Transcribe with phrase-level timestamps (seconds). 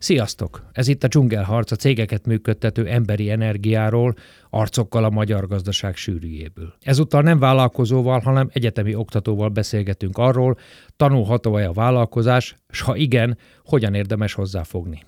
[0.00, 0.68] Sziasztok!
[0.72, 4.14] Ez itt a Dzsungelharc, a cégeket működtető emberi energiáról,
[4.50, 6.74] arcokkal a magyar gazdaság sűrűjéből.
[6.80, 10.56] Ezúttal nem vállalkozóval, hanem egyetemi oktatóval beszélgetünk arról,
[10.96, 15.02] tanulható-e a vállalkozás, s ha igen, hogyan érdemes hozzáfogni.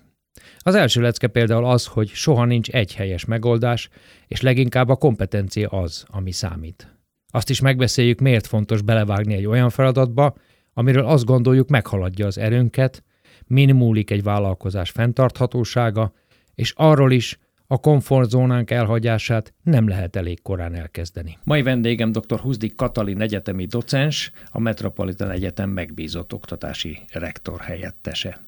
[0.57, 3.89] Az első lecke például az, hogy soha nincs egy helyes megoldás,
[4.27, 6.97] és leginkább a kompetencia az, ami számít.
[7.31, 10.35] Azt is megbeszéljük, miért fontos belevágni egy olyan feladatba,
[10.73, 13.03] amiről azt gondoljuk meghaladja az erőnket,
[13.47, 16.13] min múlik egy vállalkozás fenntarthatósága,
[16.55, 21.37] és arról is, a komfortzónánk elhagyását nem lehet elég korán elkezdeni.
[21.43, 22.39] Mai vendégem dr.
[22.39, 28.39] Huzdik Katalin egyetemi docens, a Metropolitan Egyetem megbízott oktatási rektor helyettese.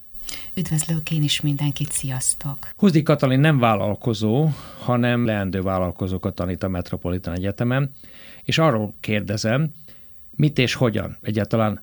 [0.54, 2.58] Üdvözlök én is mindenkit, sziasztok!
[2.76, 4.50] Huzdik Katalin nem vállalkozó,
[4.80, 7.91] hanem leendő vállalkozókat tanít a Metropolitan Egyetemen,
[8.44, 9.74] és arról kérdezem,
[10.32, 11.82] mit és hogyan egyáltalán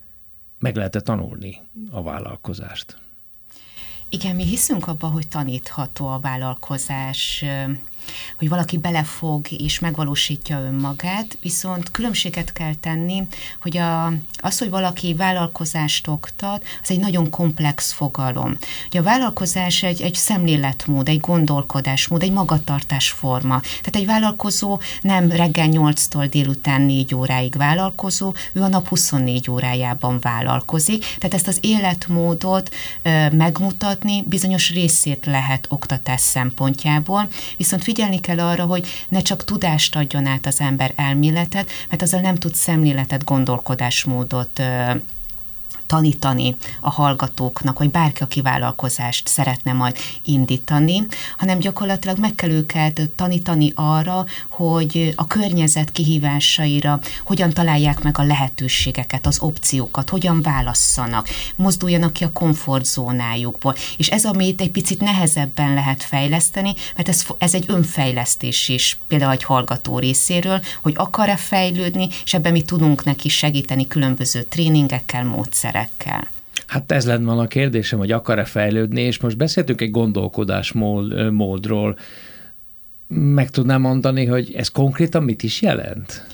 [0.58, 1.60] meg lehet-e tanulni
[1.90, 2.96] a vállalkozást?
[4.14, 7.44] Igen, mi hiszünk abba, hogy tanítható a vállalkozás
[8.38, 13.22] hogy valaki belefog és megvalósítja önmagát, viszont különbséget kell tenni,
[13.60, 18.56] hogy a, az, hogy valaki vállalkozást oktat, az egy nagyon komplex fogalom.
[18.86, 23.60] Ugye a vállalkozás egy, egy szemléletmód, egy gondolkodásmód, egy magatartásforma.
[23.60, 30.18] Tehát egy vállalkozó nem reggel 8-tól délután 4 óráig vállalkozó, ő a nap 24 órájában
[30.20, 31.04] vállalkozik.
[31.18, 38.64] Tehát ezt az életmódot ö, megmutatni bizonyos részét lehet oktatás szempontjából, viszont figyelni kell arra,
[38.64, 44.62] hogy ne csak tudást adjon át az ember elméletet, mert azzal nem tud szemléletet, gondolkodásmódot
[45.92, 53.10] tanítani a hallgatóknak, hogy bárki, aki vállalkozást szeretne majd indítani, hanem gyakorlatilag meg kell őket
[53.16, 61.28] tanítani arra, hogy a környezet kihívásaira hogyan találják meg a lehetőségeket, az opciókat, hogyan válasszanak,
[61.56, 63.74] mozduljanak ki a komfortzónájukból.
[63.96, 69.32] És ez, amit egy picit nehezebben lehet fejleszteni, mert ez, ez egy önfejlesztés is, például
[69.32, 75.80] egy hallgató részéről, hogy akar-e fejlődni, és ebben mi tudunk neki segíteni különböző tréningekkel, módszerekkel
[75.82, 76.28] emberekkel.
[76.66, 81.98] Hát ez lenne a kérdésem, hogy akar-e fejlődni, és most beszéltünk egy gondolkodásmódról.
[83.08, 86.26] Meg tudnám mondani, hogy ez konkrétan mit is jelent?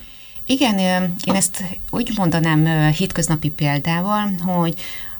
[0.46, 0.78] Igen,
[1.24, 4.74] én ezt úgy mondanám hétköznapi példával, hogy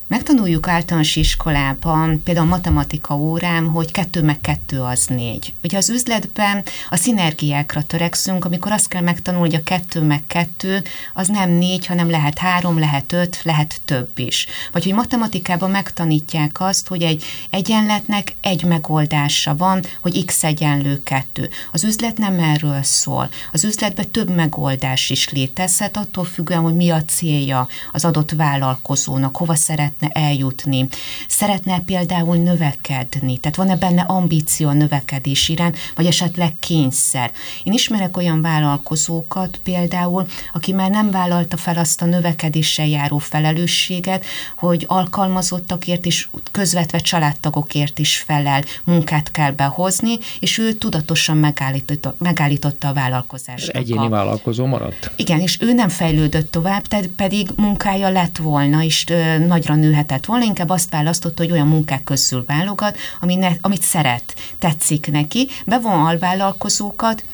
[0.08, 5.54] Megtanuljuk általános iskolában, például a matematika órám, hogy kettő meg kettő az négy.
[5.64, 10.82] Ugye az üzletben a szinergiákra törekszünk, amikor azt kell megtanulni, hogy a kettő meg kettő
[11.14, 14.46] az nem négy, hanem lehet három, lehet öt, lehet több is.
[14.72, 21.50] Vagy hogy matematikában megtanítják azt, hogy egy egyenletnek egy megoldása van, hogy x egyenlő kettő.
[21.72, 23.28] Az üzlet nem erről szól.
[23.52, 29.36] Az üzletben több megoldás is létezhet, attól függően, hogy mi a célja az adott vállalkozónak,
[29.36, 30.88] hova szeret szeretne eljutni,
[31.28, 37.30] szeretne például növekedni, tehát van-e benne ambíció a növekedés iránt, vagy esetleg kényszer.
[37.62, 44.24] Én ismerek olyan vállalkozókat például, aki már nem vállalta fel azt a növekedéssel járó felelősséget,
[44.56, 52.88] hogy alkalmazottakért is, közvetve családtagokért is felel, munkát kell behozni, és ő tudatosan megállította, megállította
[52.88, 53.68] a vállalkozást.
[53.68, 55.10] Egyéni vállalkozó maradt?
[55.16, 56.86] Igen, és ő nem fejlődött tovább,
[57.16, 59.04] pedig munkája lett volna, és
[59.46, 63.82] nagyra nő nőhetett volna, inkább azt választotta, hogy olyan munkák közül válogat, ami ne, amit
[63.82, 67.24] szeret, tetszik neki, bevon alvállalkozókat,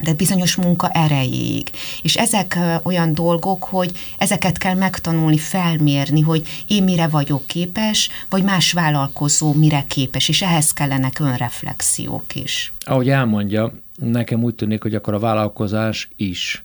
[0.00, 1.70] de bizonyos munka erejéig.
[2.02, 8.42] És ezek olyan dolgok, hogy ezeket kell megtanulni, felmérni, hogy én mire vagyok képes, vagy
[8.42, 12.72] más vállalkozó mire képes, és ehhez kellenek önreflexiók is.
[12.80, 16.64] Ahogy elmondja, nekem úgy tűnik, hogy akkor a vállalkozás is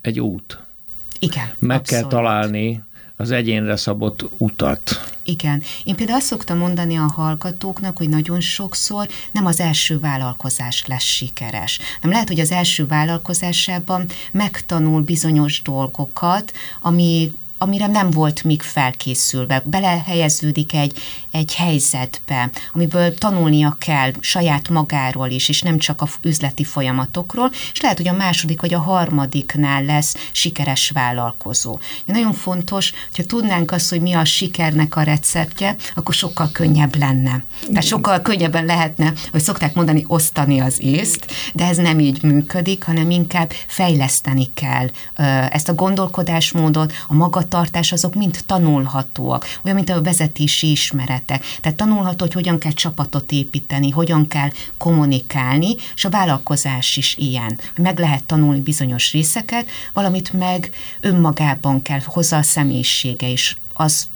[0.00, 0.60] egy út.
[1.18, 2.02] Igen, Meg abszolút.
[2.02, 2.82] kell találni
[3.22, 5.12] az egyénre szabott utat.
[5.22, 5.62] Igen.
[5.84, 11.02] Én például azt szoktam mondani a hallgatóknak, hogy nagyon sokszor nem az első vállalkozás lesz
[11.02, 11.78] sikeres.
[12.00, 17.32] Nem lehet, hogy az első vállalkozásában megtanul bizonyos dolgokat, ami
[17.62, 19.62] amire nem volt még felkészülve.
[19.64, 20.98] Belehelyeződik egy,
[21.30, 27.80] egy helyzetbe, amiből tanulnia kell saját magáról is, és nem csak a üzleti folyamatokról, és
[27.80, 31.78] lehet, hogy a második vagy a harmadiknál lesz sikeres vállalkozó.
[32.04, 37.44] Nagyon fontos, hogyha tudnánk azt, hogy mi a sikernek a receptje, akkor sokkal könnyebb lenne.
[37.66, 42.84] Tehát sokkal könnyebben lehetne, hogy szokták mondani, osztani az észt, de ez nem így működik,
[42.84, 44.88] hanem inkább fejleszteni kell
[45.50, 47.14] ezt a gondolkodásmódot, a
[47.52, 51.44] magatartás, azok mind tanulhatóak, olyan, mint a vezetési ismeret ismeretek.
[51.60, 57.58] Tehát tanulható, hogy hogyan kell csapatot építeni, hogyan kell kommunikálni, és a vállalkozás is ilyen.
[57.76, 60.70] Meg lehet tanulni bizonyos részeket, valamit meg
[61.00, 63.56] önmagában kell hozzá a személyisége is.
[63.72, 64.08] Az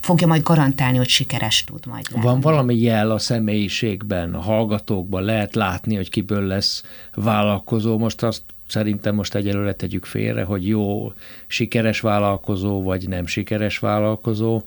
[0.00, 2.24] fogja majd garantálni, hogy sikeres tud majd lenni.
[2.24, 6.82] Van valami jel a személyiségben, a hallgatókban, lehet látni, hogy kiből lesz
[7.14, 7.98] vállalkozó.
[7.98, 11.12] Most azt szerintem most egyelőre tegyük félre, hogy jó,
[11.46, 14.62] sikeres vállalkozó, vagy nem sikeres vállalkozó,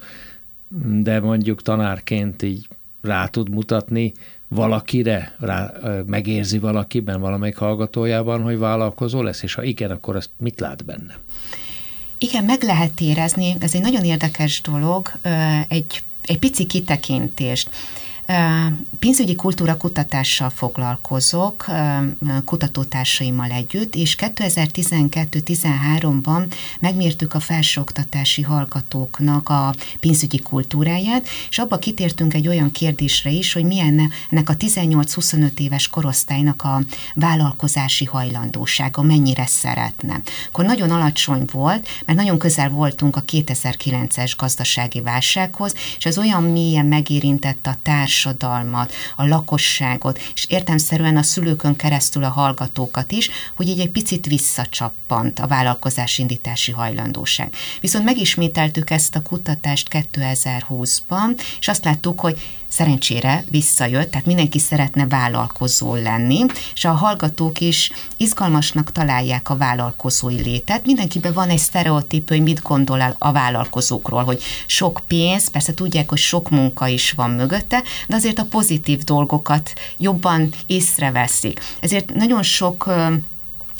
[1.02, 2.68] de mondjuk tanárként így
[3.02, 4.14] rá tud mutatni
[4.48, 5.74] valakire, rá,
[6.06, 11.18] megérzi valakiben, valamelyik hallgatójában, hogy vállalkozó lesz, és ha igen, akkor azt mit lát benne?
[12.18, 15.12] Igen, meg lehet érezni, ez egy nagyon érdekes dolog,
[15.68, 17.70] egy, egy pici kitekintést.
[19.00, 21.66] Pénzügyi kultúra kutatással foglalkozok
[22.46, 32.48] kutatótársaimmal együtt, és 2012-13-ban megmértük a felsőoktatási hallgatóknak a pénzügyi kultúráját, és abba kitértünk egy
[32.48, 36.82] olyan kérdésre is, hogy milyen ennek a 18-25 éves korosztálynak a
[37.16, 40.22] vállalkozási hajlandósága, mennyire szeretne.
[40.48, 46.44] Akkor nagyon alacsony volt, mert nagyon közel voltunk a 2009-es gazdasági válsághoz, és ez olyan
[46.44, 53.30] mélyen megérintett a társ társadalmat, a lakosságot, és értemszerűen a szülőkön keresztül a hallgatókat is,
[53.56, 57.54] hogy így egy picit visszacsappant a vállalkozásindítási hajlandóság.
[57.82, 62.40] Viszont megismételtük ezt a kutatást 2020-ban, és azt láttuk, hogy
[62.76, 70.42] szerencsére visszajött, tehát mindenki szeretne vállalkozó lenni, és a hallgatók is izgalmasnak találják a vállalkozói
[70.42, 70.86] létet.
[70.86, 76.18] Mindenkiben van egy sztereotíp, hogy mit gondol a vállalkozókról, hogy sok pénz, persze tudják, hogy
[76.18, 81.60] sok munka is van mögötte, de azért a pozitív dolgokat jobban észreveszik.
[81.80, 82.94] Ezért nagyon sok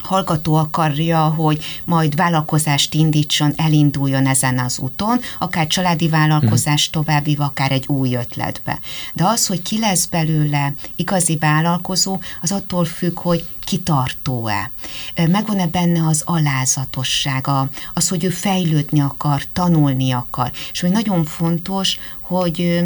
[0.04, 7.72] hallgató akarja, hogy majd vállalkozást indítson, elinduljon ezen az úton, akár családi vállalkozást további, akár
[7.72, 8.80] egy új ötletbe.
[9.14, 14.72] De az, hogy ki lesz belőle igazi vállalkozó, az attól függ, hogy kitartó-e.
[15.16, 20.52] Megvan-e benne az alázatossága, az, hogy ő fejlődni akar, tanulni akar.
[20.72, 22.84] És hogy nagyon fontos, hogy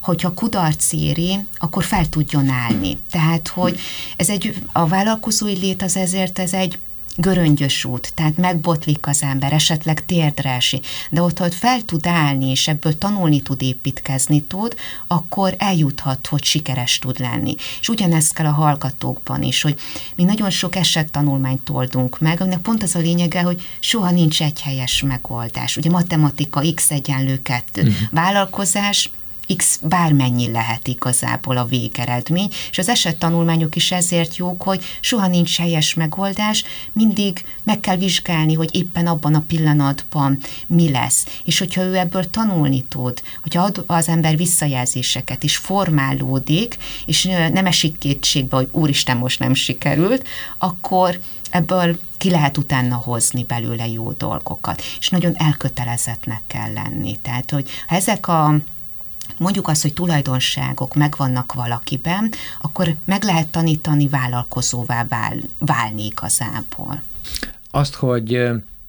[0.00, 2.98] hogyha kudarc éri, akkor fel tudjon állni.
[3.10, 3.80] Tehát, hogy
[4.16, 6.78] ez egy, a vállalkozói lét az ezért ez egy
[7.16, 12.50] göröngyös út, tehát megbotlik az ember, esetleg térdre esik, de ott, hogy fel tud állni,
[12.50, 14.74] és ebből tanulni tud, építkezni tud,
[15.06, 17.54] akkor eljuthat, hogy sikeres tud lenni.
[17.80, 19.78] És ugyanezt kell a hallgatókban is, hogy
[20.16, 24.60] mi nagyon sok esettanulmányt toldunk meg, aminek pont az a lényege, hogy soha nincs egy
[24.60, 25.76] helyes megoldás.
[25.76, 27.96] Ugye matematika x egyenlő 2, uh-huh.
[28.10, 29.10] vállalkozás
[29.56, 35.58] x bármennyi lehet igazából a végeredmény, és az esettanulmányok is ezért jók, hogy soha nincs
[35.58, 41.26] helyes megoldás, mindig meg kell vizsgálni, hogy éppen abban a pillanatban mi lesz.
[41.44, 46.76] És hogyha ő ebből tanulni tud, hogyha az ember visszajelzéseket, és formálódik,
[47.06, 51.20] és nem esik kétségbe, hogy úristen, most nem sikerült, akkor
[51.50, 57.18] ebből ki lehet utána hozni belőle jó dolgokat, és nagyon elkötelezettnek kell lenni.
[57.22, 58.54] Tehát, hogy ha ezek a
[59.36, 62.30] mondjuk azt, hogy tulajdonságok megvannak valakiben,
[62.60, 67.02] akkor meg lehet tanítani vállalkozóvá vál, válni igazából.
[67.70, 68.48] Azt, hogy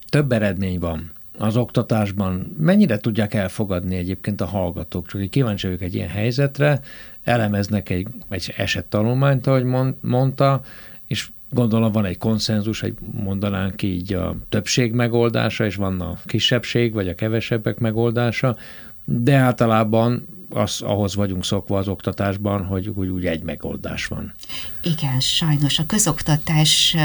[0.10, 5.08] több eredmény van az oktatásban, mennyire tudják elfogadni egyébként a hallgatók?
[5.08, 6.82] Csak kíváncsi vagyok egy ilyen helyzetre,
[7.24, 9.66] elemeznek egy, egy esettanulmányt, ahogy
[10.02, 10.62] mondta,
[11.08, 16.94] és gondolom van egy konszenzus, egy mondanánk így a többség megoldása, és van a kisebbség,
[16.94, 18.58] vagy a kevesebbek megoldása,
[19.06, 24.34] de általában az, ahhoz vagyunk szokva az oktatásban, hogy úgy, úgy egy megoldás van.
[24.82, 26.98] Igen, sajnos a közoktatás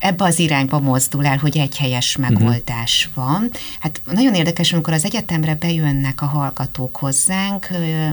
[0.00, 2.32] ebbe az irányba mozdul el, hogy egy helyes mhm.
[2.32, 3.24] megoldás uh-huh.
[3.24, 3.50] van.
[3.80, 7.68] Hát nagyon érdekes, amikor az egyetemre bejönnek a hallgatók hozzánk,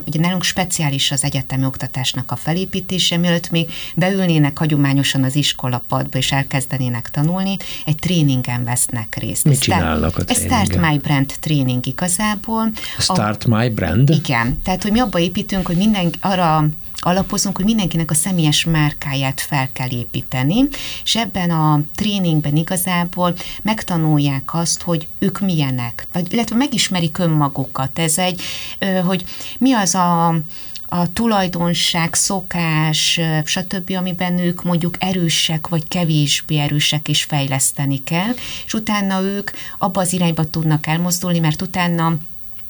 [0.06, 6.32] ugye nálunk speciális az egyetemi oktatásnak a felépítése, mielőtt még beülnének hagyományosan az iskolapadba és
[6.32, 9.44] elkezdenének tanulni, egy tréningen vesznek részt.
[9.44, 12.72] Mit csinálnak a Ez Start My Brand tréning igazából.
[13.00, 14.10] Start a, My Brand?
[14.10, 19.42] Igen, tehát hogy mi abba építünk, hogy minden arra alapozunk, hogy mindenkinek a személyes márkáját
[19.42, 20.68] fel kell építeni,
[21.04, 28.00] és ebben a tréningben igazából megtanulják azt, hogy ők milyenek, illetve megismerik önmagukat.
[28.00, 28.42] Ez egy,
[29.06, 29.24] hogy
[29.58, 30.36] mi az a
[30.90, 38.34] a tulajdonság, szokás, stb., amiben ők mondjuk erősek vagy kevésbé erősek is fejleszteni kell,
[38.66, 42.18] és utána ők abba az irányba tudnak elmozdulni, mert utána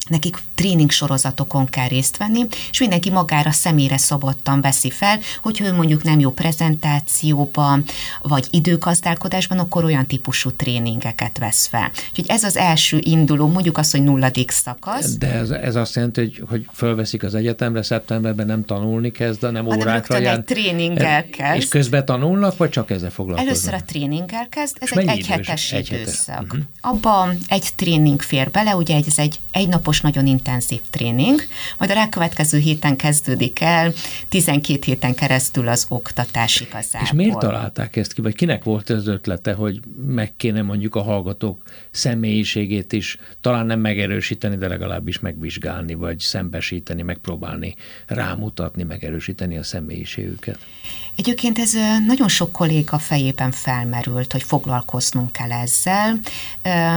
[0.10, 5.74] nekik tréning sorozatokon kell részt venni, és mindenki magára személyre szabottan veszi fel, hogy ő
[5.74, 7.84] mondjuk nem jó prezentációban,
[8.22, 11.92] vagy időgazdálkodásban, akkor olyan típusú tréningeket vesz fel.
[12.10, 15.18] Úgyhogy ez az első induló, mondjuk azt, hogy nulladik szakasz.
[15.18, 19.66] De ez, ez azt jelenti, hogy, hogy fölveszik az egyetemre, szeptemberben nem tanulni kezd, nem
[19.66, 20.38] Hanem órákra jár.
[20.38, 21.58] egy tréninggel kezd.
[21.58, 23.54] És közben tanulnak, vagy csak ezzel foglalkoznak?
[23.54, 26.42] Először a tréninggel kezd, ez és egy egyhetes időszak.
[26.42, 26.60] Uh-huh.
[26.82, 31.42] Abban egy tréning fér bele, ugye ez egy egynapos most nagyon intenzív tréning,
[31.78, 33.94] majd a rákövetkező héten kezdődik el
[34.30, 37.08] 12 héten keresztül az oktatás igazából.
[37.08, 41.02] És miért találták ezt ki, vagy kinek volt az ötlete, hogy meg kéne mondjuk a
[41.02, 47.76] hallgatók személyiségét is talán nem megerősíteni, de legalábbis megvizsgálni, vagy szembesíteni, megpróbálni
[48.06, 50.58] rámutatni, megerősíteni a személyiségüket?
[51.18, 51.74] Egyébként ez
[52.08, 56.20] nagyon sok kolléga fejében felmerült, hogy foglalkoznunk kell ezzel.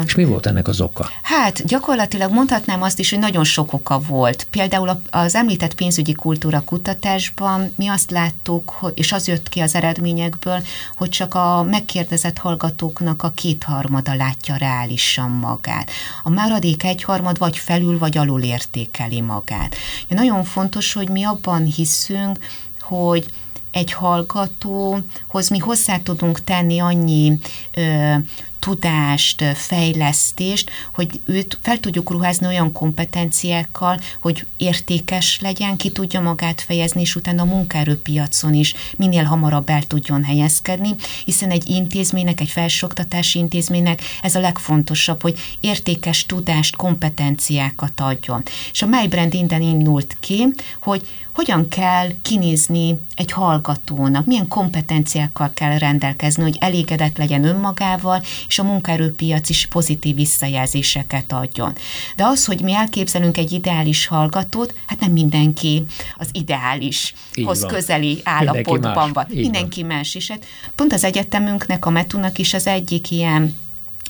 [0.06, 1.10] És mi volt ennek az oka?
[1.22, 4.46] Hát gyakorlatilag mondhatnám azt is, hogy nagyon sok oka volt.
[4.50, 10.62] Például az említett pénzügyi kultúra kutatásban mi azt láttuk, és az jött ki az eredményekből,
[10.96, 15.90] hogy csak a megkérdezett hallgatóknak a kétharmada látja reálisan magát.
[16.22, 19.74] A maradék egyharmad vagy felül, vagy alul értékeli magát.
[20.08, 22.38] Nagyon fontos, hogy mi abban hiszünk,
[22.80, 23.26] hogy
[23.70, 27.38] egy hallgatóhoz mi hozzá tudunk tenni annyi
[27.74, 28.14] ö,
[28.60, 36.60] tudást, fejlesztést, hogy őt fel tudjuk ruházni olyan kompetenciákkal, hogy értékes legyen, ki tudja magát
[36.60, 42.48] fejezni, és utána a munkaerőpiacon is minél hamarabb el tudjon helyezkedni, hiszen egy intézménynek, egy
[42.48, 48.42] felsőoktatási intézménynek ez a legfontosabb, hogy értékes tudást, kompetenciákat adjon.
[48.72, 50.46] És a MyBrand innen indult ki,
[50.80, 58.58] hogy hogyan kell kinézni egy hallgatónak, milyen kompetenciákkal kell rendelkezni, hogy elégedett legyen önmagával, és
[58.58, 61.72] a munkaerőpiac is pozitív visszajelzéseket adjon.
[62.16, 65.84] De az, hogy mi elképzelünk egy ideális hallgatót, hát nem mindenki
[66.16, 69.10] az ideálishoz közeli állapotban mindenki más.
[69.12, 69.26] van.
[69.30, 69.96] Így mindenki van.
[69.96, 70.30] más is.
[70.30, 73.54] Hát pont az egyetemünknek, a Metunak is az egyik ilyen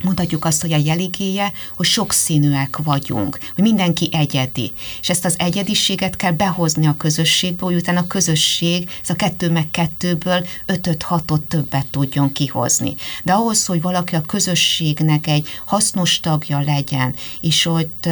[0.02, 4.72] mondhatjuk azt, hogy a jeligéje, hogy sokszínűek vagyunk, hogy mindenki egyedi.
[5.00, 9.50] És ezt az egyediséget kell behozni a közösségbe, hogy utána a közösség, ez a kettő
[9.50, 12.94] meg kettőből ötöt, hatot többet tudjon kihozni.
[13.24, 18.08] De ahhoz, hogy valaki a közösségnek egy hasznos tagja legyen, és ott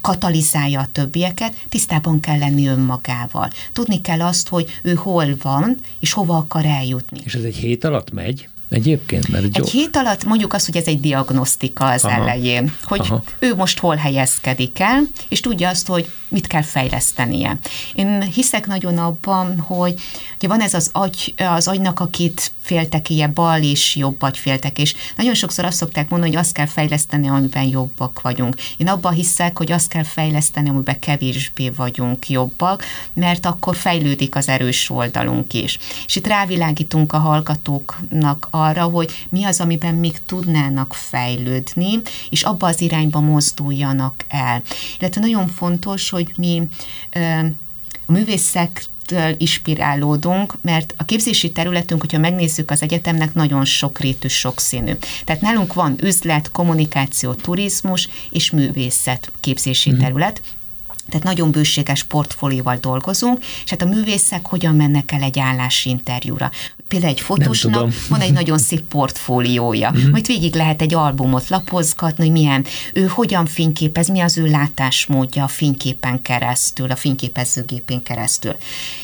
[0.00, 3.50] katalizálja a többieket, tisztában kell lenni önmagával.
[3.72, 7.20] Tudni kell azt, hogy ő hol van, és hova akar eljutni.
[7.24, 8.48] És ez egy hét alatt megy?
[8.70, 9.64] Egyébként, mert egy jó.
[9.64, 12.20] hét alatt mondjuk azt, hogy ez egy diagnosztika az Aha.
[12.20, 13.22] elején, hogy Aha.
[13.38, 17.58] ő most hol helyezkedik el, és tudja azt, hogy mit kell fejlesztenie.
[17.94, 19.94] Én hiszek nagyon abban, hogy
[20.36, 24.94] ugye van ez az, agy, az agynak a két féltekéje, bal és jobb agyféltek, és
[25.16, 28.56] nagyon sokszor azt szokták mondani, hogy azt kell fejleszteni, amiben jobbak vagyunk.
[28.76, 34.48] Én abban hiszek, hogy azt kell fejleszteni, amiben kevésbé vagyunk jobbak, mert akkor fejlődik az
[34.48, 35.78] erős oldalunk is.
[36.06, 42.00] És itt rávilágítunk a hallgatóknak arra, hogy mi az, amiben még tudnának fejlődni,
[42.30, 44.62] és abba az irányba mozduljanak el.
[44.98, 46.62] Illetve nagyon fontos, hogy mi
[48.06, 48.84] a művészek
[49.36, 54.92] inspirálódunk, mert a képzési területünk, hogyha megnézzük az egyetemnek, nagyon sokrétű, sokszínű.
[55.24, 59.98] Tehát nálunk van üzlet, kommunikáció, turizmus és művészet képzési mm.
[59.98, 60.42] terület,
[61.08, 66.50] tehát nagyon bőséges portfólióval dolgozunk, és hát a művészek hogyan mennek el egy állásinterjúra.
[66.88, 70.10] Például egy fotósnak van egy nagyon szép portfóliója, mm-hmm.
[70.10, 75.44] majd végig lehet egy albumot lapozgatni, hogy milyen, ő hogyan fényképez, mi az ő látásmódja
[75.44, 78.56] a fényképen keresztül, a fényképezőgépén keresztül.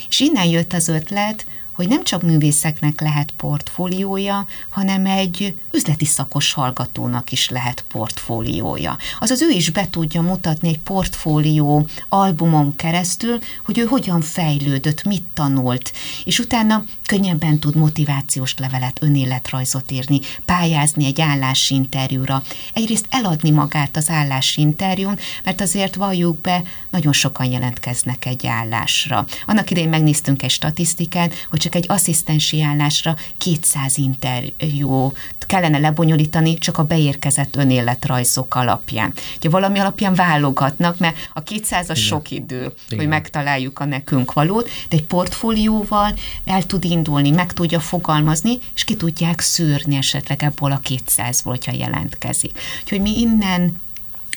[0.08, 6.52] És innen jött az ötlet, hogy nem csak művészeknek lehet portfóliója, hanem egy üzleti szakos
[6.52, 8.98] hallgatónak is lehet portfóliója.
[9.18, 15.24] Azaz ő is be tudja mutatni egy portfólió albumon keresztül, hogy ő hogyan fejlődött, mit
[15.34, 15.92] tanult,
[16.24, 22.42] és utána könnyebben tud motivációs levelet, önéletrajzot írni, pályázni egy állásinterjúra.
[22.72, 29.26] Egyrészt eladni magát az állásinterjún, mert azért valljuk be, nagyon sokan jelentkeznek egy állásra.
[29.46, 35.12] Annak idején megnéztünk egy statisztikát, hogy csak egy asszisztensi állásra 200 interjú
[35.46, 39.12] kellene lebonyolítani csak a beérkezett önéletrajzok alapján.
[39.36, 42.98] Ugye valami alapján válogatnak, mert a 200 az sok idő, Igen.
[42.98, 48.84] hogy megtaláljuk a nekünk valót, de egy portfólióval el tud indulni, meg tudja fogalmazni, és
[48.84, 52.58] ki tudják szűrni esetleg ebből a 200-ból, hogyha jelentkezik.
[52.82, 53.80] Úgyhogy mi innen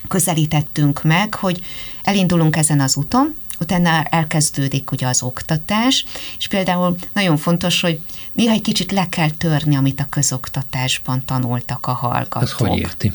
[0.08, 1.62] közelítettünk meg, hogy
[2.04, 6.06] elindulunk ezen az úton, utána elkezdődik ugye az oktatás,
[6.38, 8.00] és például nagyon fontos, hogy
[8.34, 12.42] néha egy kicsit le kell törni, amit a közoktatásban tanultak a hallgatók.
[12.42, 13.14] Ez hogy érti?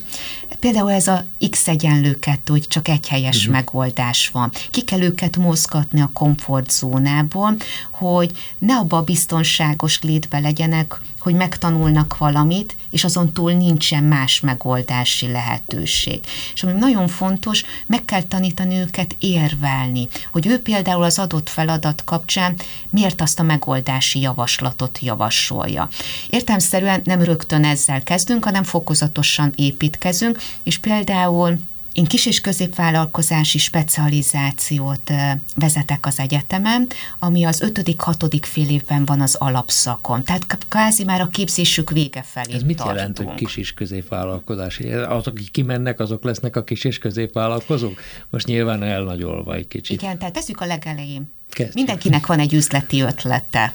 [0.59, 3.53] Például ez a X egyenlő kettő, hogy csak egy helyes uh-huh.
[3.53, 4.51] megoldás van.
[4.71, 7.55] Ki kell őket mozgatni a komfortzónából,
[7.91, 14.39] hogy ne abba a biztonságos létbe legyenek, hogy megtanulnak valamit, és azon túl nincsen más
[14.39, 16.19] megoldási lehetőség.
[16.53, 22.03] És ami nagyon fontos, meg kell tanítani őket érvelni, hogy ő például az adott feladat
[22.03, 22.55] kapcsán
[22.89, 25.89] miért azt a megoldási javaslatot javasolja.
[26.29, 31.57] Értelmszerűen nem rögtön ezzel kezdünk, hanem fokozatosan építkezünk, és például
[31.93, 35.11] Én kis- és középvállalkozási specializációt
[35.55, 36.87] vezetek az egyetemen,
[37.19, 40.23] ami az ötödik, hatodik fél évben van az alapszakon.
[40.23, 42.97] Tehát kvázi már a képzésük vége felé Ez mit tartunk.
[42.97, 44.87] jelent, hogy kis- és középvállalkozási?
[44.91, 47.99] Azok, akik kimennek, azok lesznek a kis- és középvállalkozók?
[48.29, 50.01] Most nyilván elnagyolva egy kicsit.
[50.01, 51.31] Igen, tehát tesszük a legelején.
[51.49, 51.75] Kezdjük.
[51.75, 53.73] Mindenkinek van egy üzleti ötlete.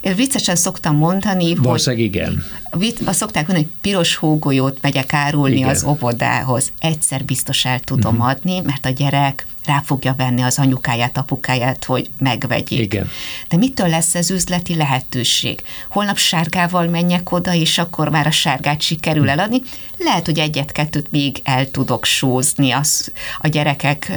[0.00, 2.44] Én viccesen szoktam mondani, Valószínűleg hogy igen.
[3.04, 5.68] Azt szokták mondani, hogy piros hógolyót megyek árulni igen.
[5.68, 6.72] az óvodához.
[6.78, 8.28] Egyszer biztos el tudom uh-huh.
[8.28, 12.80] adni, mert a gyerek rá fogja venni az anyukáját, apukáját, hogy megvegyék.
[12.80, 13.10] Igen.
[13.48, 15.62] De mitől lesz ez üzleti lehetőség?
[15.88, 19.62] Holnap sárgával menjek oda, és akkor már a sárgát sikerül eladni.
[19.98, 24.12] Lehet, hogy egyet-kettőt még el tudok sózni az, a gyerekek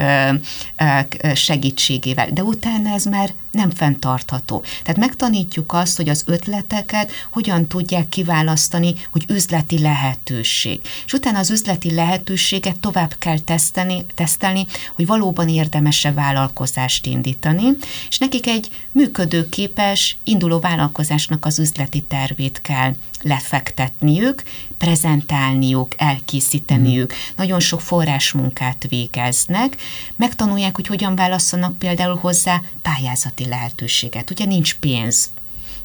[1.34, 4.64] segítségével, de utána ez már nem fenntartható.
[4.84, 10.80] Tehát megtanítjuk azt, hogy az ötleteket hogyan tudják kiválasztani, hogy üzleti lehetőség.
[11.06, 17.64] És utána az üzleti lehetőséget tovább kell teszteni, tesztelni, hogy valóban érdemese vállalkozást indítani,
[18.10, 24.44] és nekik egy működőképes, induló vállalkozásnak az üzleti tervét kell lefektetniük,
[24.78, 27.14] prezentálniuk, elkészíteniük.
[27.14, 27.18] Mm.
[27.36, 29.78] Nagyon sok forrásmunkát végeznek,
[30.16, 34.32] megtanulják, hogy hogyan válasszanak például hozzá pályázati lehetőséget.
[34.32, 35.30] Ugye nincs pénz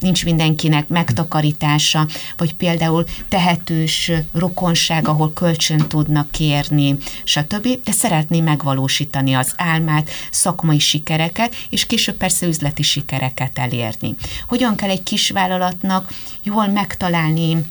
[0.01, 7.69] nincs mindenkinek megtakarítása, vagy például tehetős rokonság, ahol kölcsön tudnak kérni, stb.
[7.85, 14.15] De szeretné megvalósítani az álmát, szakmai sikereket, és később persze üzleti sikereket elérni.
[14.49, 17.65] Hogyan kell egy kisvállalatnak jól megtalálni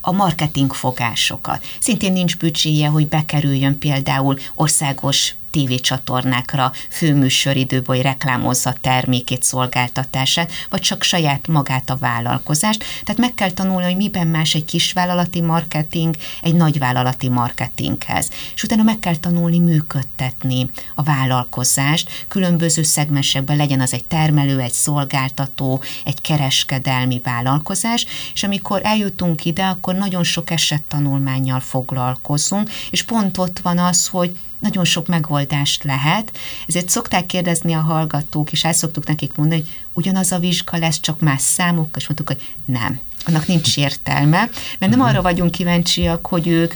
[0.00, 1.66] a marketing fogásokat.
[1.78, 11.02] Szintén nincs büdzséje, hogy bekerüljön például országos tévécsatornákra főműsoridőben, hogy reklámozza termékét, szolgáltatását, vagy csak
[11.02, 12.84] saját magát a vállalkozást.
[13.04, 18.28] Tehát meg kell tanulni, hogy miben más egy kisvállalati marketing egy nagyvállalati marketinghez.
[18.54, 24.72] És utána meg kell tanulni működtetni a vállalkozást, különböző szegmensekben legyen az egy termelő, egy
[24.72, 33.38] szolgáltató, egy kereskedelmi vállalkozás, és amikor eljutunk ide, akkor nagyon sok esettanulmányjal foglalkozunk, és pont
[33.38, 36.32] ott van az, hogy nagyon sok megoldást lehet,
[36.66, 41.00] ezért szokták kérdezni a hallgatók, és el szoktuk nekik mondani, hogy ugyanaz a vizsga lesz,
[41.00, 45.06] csak más számok, és mondtuk, hogy nem, annak nincs értelme, mert nem uh-huh.
[45.06, 46.74] arra vagyunk kíváncsiak, hogy ők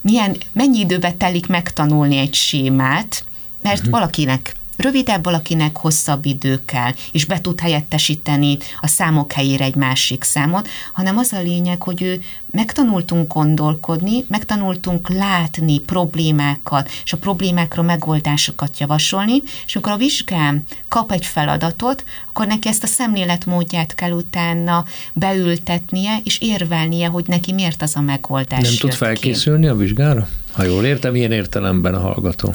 [0.00, 3.24] milyen, mennyi időbe telik megtanulni egy sémát,
[3.62, 3.92] mert uh-huh.
[3.92, 10.24] valakinek rövidebb, valakinek hosszabb idő kell, és be tud helyettesíteni a számok helyére egy másik
[10.24, 17.82] számot, hanem az a lényeg, hogy ő megtanultunk gondolkodni, megtanultunk látni problémákat, és a problémákra
[17.82, 24.10] megoldásokat javasolni, és amikor a vizsgám kap egy feladatot, akkor neki ezt a szemléletmódját kell
[24.10, 29.68] utána beültetnie, és érvelnie, hogy neki miért az a megoldás Nem tud felkészülni ki.
[29.68, 30.28] a vizsgára?
[30.52, 32.52] Ha jól értem, milyen értelemben a hallgató?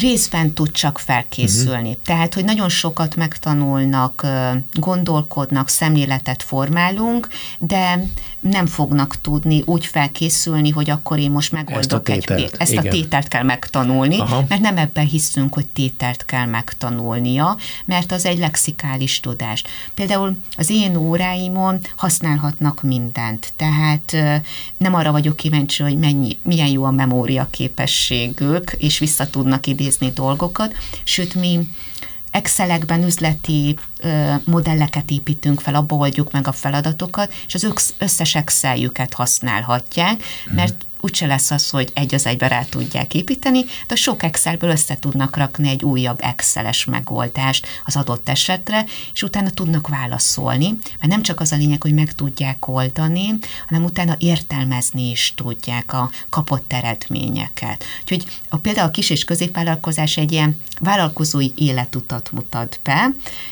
[0.00, 1.88] Részben tud csak felkészülni.
[1.88, 2.02] Uh-huh.
[2.04, 4.26] Tehát, hogy nagyon sokat megtanulnak,
[4.72, 7.28] gondolkodnak, szemléletet formálunk,
[7.58, 8.08] de
[8.40, 12.72] nem fognak tudni úgy felkészülni, hogy akkor én most megoldok ezt a tételt, egy Ezt
[12.72, 12.86] igen.
[12.86, 14.44] a tételt kell megtanulni, Aha.
[14.48, 19.62] mert nem ebben hiszünk, hogy tételt kell megtanulnia, mert az egy lexikális tudás.
[19.94, 24.16] Például az én óráimon használhatnak mindent, tehát
[24.76, 29.85] nem arra vagyok kíváncsi, hogy mennyi, milyen jó a memória képességük, és vissza tudnak idézni
[30.14, 31.68] dolgokat, sőt mi
[32.30, 39.14] Excelekben üzleti ö, modelleket építünk fel, abba oldjuk meg a feladatokat, és az összes Exceljüket
[39.14, 44.70] használhatják, mert úgyse lesz az, hogy egy az egybe rá tudják építeni, de sok Excelből
[44.70, 50.66] össze tudnak rakni egy újabb Exceles megoldást az adott esetre, és utána tudnak válaszolni,
[50.98, 53.34] mert nem csak az a lényeg, hogy meg tudják oldani,
[53.68, 57.84] hanem utána értelmezni is tudják a kapott eredményeket.
[58.00, 63.10] Úgyhogy a, például a kis és középvállalkozás egy ilyen vállalkozói életutat mutat be,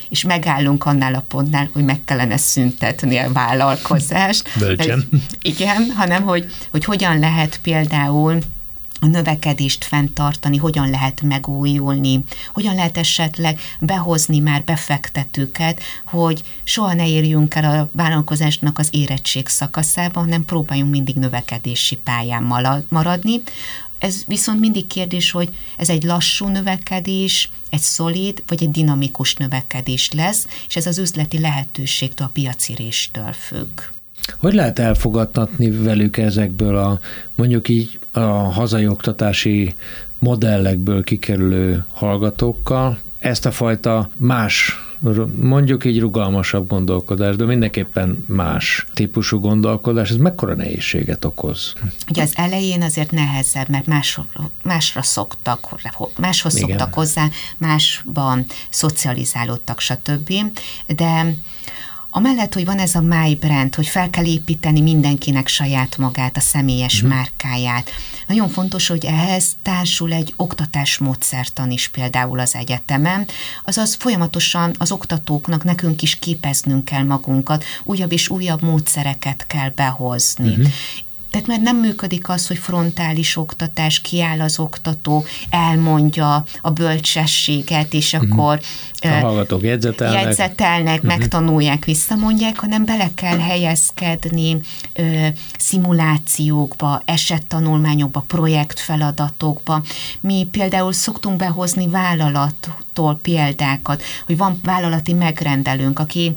[0.09, 4.51] és megállunk annál a pontnál, hogy meg kellene szüntetni a vállalkozást.
[4.59, 5.09] Bölcsen.
[5.43, 8.39] Igen, hanem hogy, hogy hogyan lehet például
[9.05, 17.09] a növekedést fenntartani, hogyan lehet megújulni, hogyan lehet esetleg behozni már befektetőket, hogy soha ne
[17.09, 22.43] érjünk el a vállalkozásnak az érettség szakaszába, hanem próbáljunk mindig növekedési pályán
[22.89, 23.43] maradni.
[24.05, 30.11] Ez viszont mindig kérdés, hogy ez egy lassú növekedés, egy szolid vagy egy dinamikus növekedés
[30.13, 33.81] lesz, és ez az üzleti lehetőségtől, a piaciréstől függ.
[34.39, 37.01] Hogy lehet elfogadtatni velük ezekből a
[37.35, 39.75] mondjuk így a hazai oktatási
[40.19, 44.73] modellekből kikerülő hallgatókkal ezt a fajta más
[45.41, 51.73] mondjuk így rugalmasabb gondolkodás, de mindenképpen más típusú gondolkodás, ez mekkora nehézséget okoz?
[52.11, 54.21] Ugye az elején azért nehezebb, mert más,
[54.63, 55.69] másra szoktak,
[56.17, 56.69] máshoz Igen.
[56.69, 60.33] szoktak hozzá, másban szocializálódtak, stb.
[60.87, 61.35] De
[62.17, 66.41] Amellett, hogy van ez a My Brand, hogy fel kell építeni mindenkinek saját magát, a
[66.41, 67.11] személyes uh-huh.
[67.11, 67.91] márkáját.
[68.27, 73.27] Nagyon fontos, hogy ehhez társul egy oktatásmódszertan is például az egyetemen,
[73.65, 80.49] azaz folyamatosan az oktatóknak nekünk is képeznünk kell magunkat, újabb és újabb módszereket kell behozni.
[80.49, 80.67] Uh-huh.
[81.35, 88.13] Tehát már nem működik az, hogy frontális oktatás, kiáll az oktató, elmondja a bölcsességet, és
[88.13, 88.31] uh-huh.
[88.33, 88.61] akkor
[89.01, 91.19] a hallgatók jegyzetelnek, jegyzetelnek uh-huh.
[91.19, 94.61] megtanulják, visszamondják, hanem bele kell helyezkedni
[94.93, 95.27] ö,
[95.59, 99.83] szimulációkba, esettanulmányokba, projektfeladatokba.
[100.21, 106.37] Mi például szoktunk behozni vállalattól példákat, hogy van vállalati megrendelőnk, aki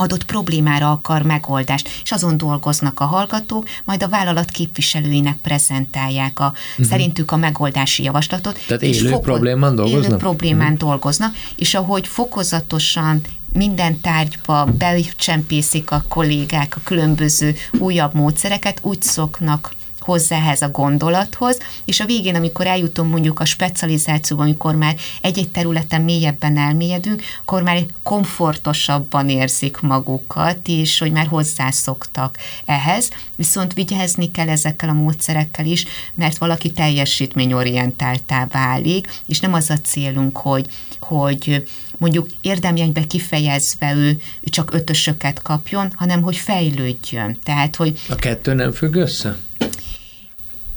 [0.00, 6.52] adott problémára akar megoldást, és azon dolgoznak a hallgatók, majd a vállalat képviselőinek prezentálják a
[6.70, 6.86] uh-huh.
[6.86, 8.58] szerintük a megoldási javaslatot.
[8.66, 10.04] Tehát élő és foko- problémán dolgoznak?
[10.04, 10.88] Élő problémán uh-huh.
[10.88, 13.20] dolgoznak, és ahogy fokozatosan
[13.52, 19.76] minden tárgyba becsempészik a kollégák a különböző újabb módszereket, úgy szoknak
[20.08, 25.48] hozzá ehhez a gondolathoz, és a végén, amikor eljutunk mondjuk a specializációba, amikor már egy-egy
[25.48, 34.30] területen mélyebben elmélyedünk, akkor már komfortosabban érzik magukat, és hogy már hozzászoktak ehhez, viszont vigyázni
[34.30, 40.66] kell ezekkel a módszerekkel is, mert valaki teljesítményorientáltá válik, és nem az a célunk, hogy,
[41.00, 41.66] hogy
[41.98, 47.38] mondjuk érdemjegybe kifejezve ő csak ötösöket kapjon, hanem hogy fejlődjön.
[47.42, 48.00] Tehát, hogy...
[48.08, 49.36] A kettő nem függ össze?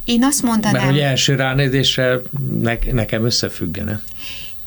[0.03, 0.81] Én azt mondanám...
[0.81, 2.21] Mert hogy első ránézésre
[2.61, 4.01] ne, nekem összefüggene.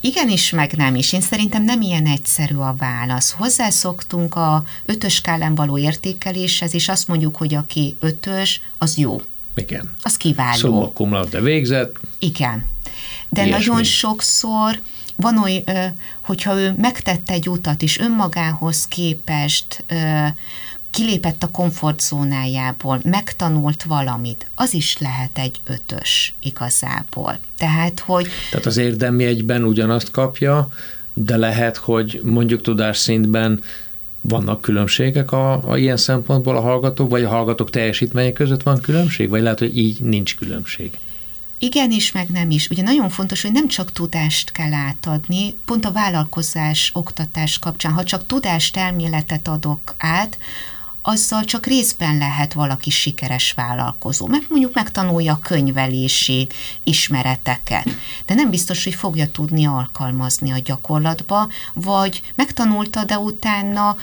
[0.01, 1.13] Igenis, meg nem is.
[1.13, 3.31] Én szerintem nem ilyen egyszerű a válasz.
[3.31, 9.21] Hozzászoktunk a ötös skálán való értékeléshez, és azt mondjuk, hogy aki ötös, az jó.
[9.55, 9.95] Igen.
[10.03, 10.59] Az kiváló.
[10.59, 11.97] Szóval cum de végzett.
[12.19, 12.67] Igen.
[13.29, 13.65] De Ilyesmi.
[13.65, 14.81] nagyon sokszor
[15.17, 19.85] van olyan, hogyha ő megtette egy utat, és önmagához képest
[20.95, 27.39] kilépett a komfortzónájából, megtanult valamit, az is lehet egy ötös igazából.
[27.57, 28.29] Tehát, hogy...
[28.51, 30.69] Tehát az érdemi egyben ugyanazt kapja,
[31.15, 33.63] de lehet, hogy mondjuk tudásszintben
[34.21, 39.29] vannak különbségek a, a ilyen szempontból a hallgatók, vagy a hallgatók teljesítménye között van különbség,
[39.29, 40.99] vagy lehet, hogy így nincs különbség?
[41.59, 42.69] Igen is, meg nem is.
[42.69, 48.05] Ugye nagyon fontos, hogy nem csak tudást kell átadni, pont a vállalkozás, oktatás kapcsán, ha
[48.05, 50.39] csak tudást, elméletet adok át,
[51.07, 56.49] azzal csak részben lehet valaki sikeres vállalkozó, mert mondjuk megtanulja a könyvelési
[56.85, 57.87] ismereteket,
[58.27, 63.97] de nem biztos, hogy fogja tudni alkalmazni a gyakorlatba, vagy megtanulta, de utána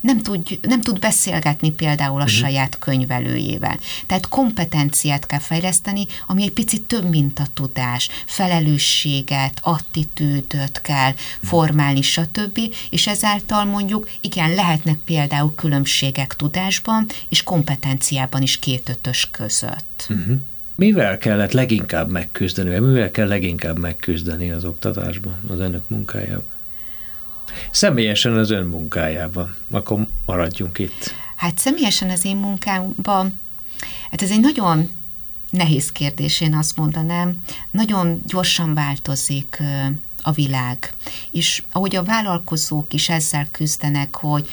[0.00, 2.38] nem tud, nem tud beszélgetni például a uh-huh.
[2.38, 3.78] saját könyvelőjével.
[4.06, 8.08] Tehát kompetenciát kell fejleszteni, ami egy picit több, mint a tudás.
[8.26, 12.58] Felelősséget, attitűdöt kell formálni, stb.
[12.90, 20.06] És ezáltal mondjuk, igen, lehetnek például különbségek tudásban és kompetenciában is két ötös között.
[20.08, 20.38] Uh-huh.
[20.74, 26.55] Mivel kellett leginkább megküzdeni, mivel kell leginkább megküzdeni az oktatásban, az önök munkájában?
[27.70, 31.14] Személyesen az ön munkájában, akkor maradjunk itt.
[31.36, 33.40] Hát személyesen az én munkámban,
[34.10, 34.88] hát ez egy nagyon
[35.50, 37.42] nehéz kérdés, én azt mondanám.
[37.70, 39.62] Nagyon gyorsan változik
[40.22, 40.94] a világ.
[41.30, 44.48] És ahogy a vállalkozók is ezzel küzdenek, hogy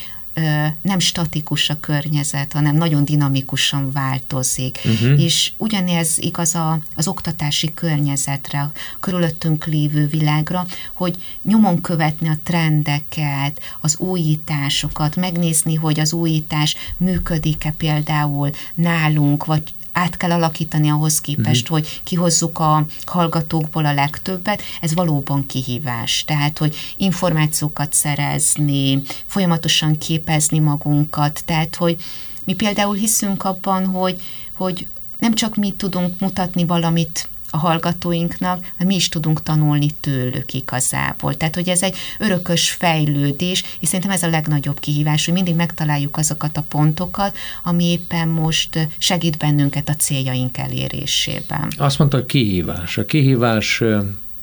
[0.82, 4.80] nem statikus a környezet, hanem nagyon dinamikusan változik.
[4.86, 5.22] Uh-huh.
[5.22, 12.38] És ugyanez igaz a, az oktatási környezetre, a körülöttünk lévő világra, hogy nyomon követni a
[12.44, 21.22] trendeket, az újításokat, megnézni, hogy az újítás működik-e például nálunk, vagy át kell alakítani ahhoz
[21.22, 21.78] képest, uh-huh.
[21.78, 26.24] hogy kihozzuk a hallgatókból a legtöbbet, ez valóban kihívás.
[26.26, 32.02] Tehát, hogy információkat szerezni, folyamatosan képezni magunkat, tehát, hogy
[32.44, 34.22] mi például hiszünk abban, hogy,
[34.54, 34.88] hogy
[35.20, 41.38] nem csak mi tudunk mutatni valamit a hallgatóinknak, de mi is tudunk tanulni tőlük igazából.
[41.38, 46.18] Tehát, hogy ez egy örökös fejlődés, és szerintem ez a legnagyobb kihívás, hogy mindig megtaláljuk
[46.18, 51.74] azokat a pontokat, ami éppen most segít bennünket a céljaink elérésében.
[51.78, 52.98] Azt mondta, hogy kihívás.
[52.98, 53.84] A kihívás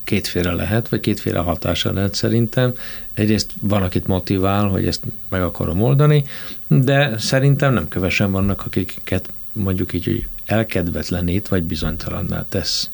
[0.04, 2.74] kétféle lehet, vagy kétféle hatása lehet szerintem.
[3.14, 6.24] Egyrészt van, akit motivál, hogy ezt meg akarom oldani,
[6.66, 12.90] de szerintem nem kövesen vannak, akiket mondjuk így, hogy elkedvetlenít, vagy bizonytalanná tesz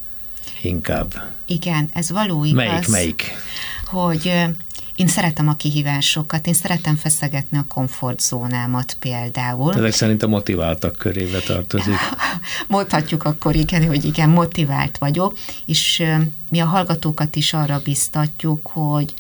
[0.63, 1.35] inkább.
[1.47, 2.67] Igen, ez való igaz.
[2.67, 3.33] Melyik, melyik?
[3.85, 4.33] Hogy
[4.97, 9.75] én szeretem a kihívásokat, én szeretem feszegetni a komfortzónámat például.
[9.75, 11.99] Ezek szerint a motiváltak körébe tartozik.
[12.67, 16.03] Mondhatjuk akkor igen, hogy igen, motivált vagyok, és
[16.49, 19.15] mi a hallgatókat is arra biztatjuk, hogy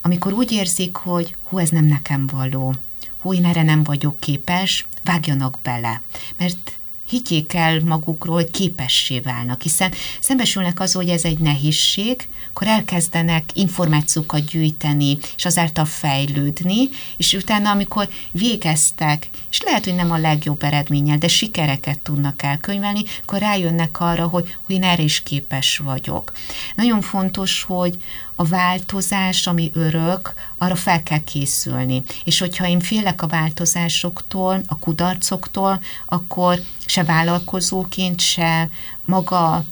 [0.00, 2.74] amikor úgy érzik, hogy hú, ez nem nekem való,
[3.20, 6.02] hú, én erre nem vagyok képes, vágjanak bele.
[6.36, 6.72] Mert
[7.10, 13.50] higgyék el magukról, hogy képessé válnak, hiszen szembesülnek az, hogy ez egy nehézség, akkor elkezdenek
[13.54, 20.62] információkat gyűjteni, és azáltal fejlődni, és utána, amikor végeztek, és lehet, hogy nem a legjobb
[20.62, 26.32] eredménnyel, de sikereket tudnak elkönyvelni, akkor rájönnek arra, hogy, hogy én erre is képes vagyok.
[26.74, 27.96] Nagyon fontos, hogy
[28.40, 32.02] a változás, ami örök, arra fel kell készülni.
[32.24, 38.68] És hogyha én félek a változásoktól, a kudarcoktól, akkor se vállalkozóként, se
[39.04, 39.64] maga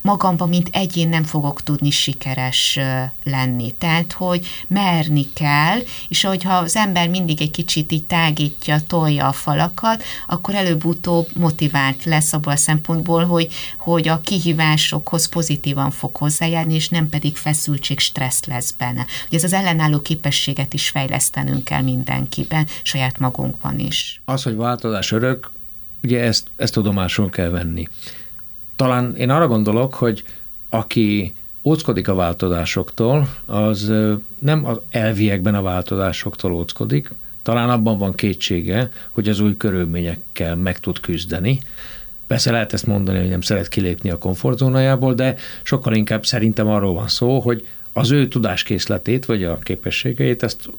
[0.00, 2.78] magamban, mint egyén nem fogok tudni sikeres
[3.24, 3.74] lenni.
[3.78, 9.32] Tehát, hogy merni kell, és hogyha az ember mindig egy kicsit így tágítja, tolja a
[9.32, 16.74] falakat, akkor előbb-utóbb motivált lesz abból a szempontból, hogy, hogy a kihívásokhoz pozitívan fog hozzájárni,
[16.74, 19.06] és nem pedig feszültség, stressz lesz benne.
[19.26, 24.20] Ugye ez az ellenálló képességet is fejlesztenünk kell mindenkiben, saját magunkban is.
[24.24, 25.50] Az, hogy változás örök,
[26.02, 27.88] ugye ezt, ezt tudomásul kell venni
[28.80, 30.24] talán én arra gondolok, hogy
[30.68, 33.92] aki óckodik a változásoktól, az
[34.38, 37.10] nem az elviekben a változásoktól óckodik,
[37.42, 41.60] talán abban van kétsége, hogy az új körülményekkel meg tud küzdeni.
[42.26, 46.94] Persze lehet ezt mondani, hogy nem szeret kilépni a komfortzónájából, de sokkal inkább szerintem arról
[46.94, 50.70] van szó, hogy az ő tudáskészletét vagy a képességeit ezt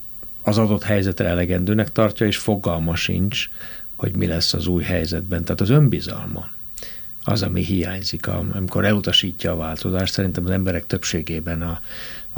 [0.44, 3.50] az adott helyzetre elegendőnek tartja, és fogalma sincs,
[3.96, 5.44] hogy mi lesz az új helyzetben.
[5.44, 6.48] Tehát az önbizalma
[7.24, 10.14] az, ami hiányzik, amikor elutasítja a változást.
[10.14, 11.82] Szerintem az emberek többségében a,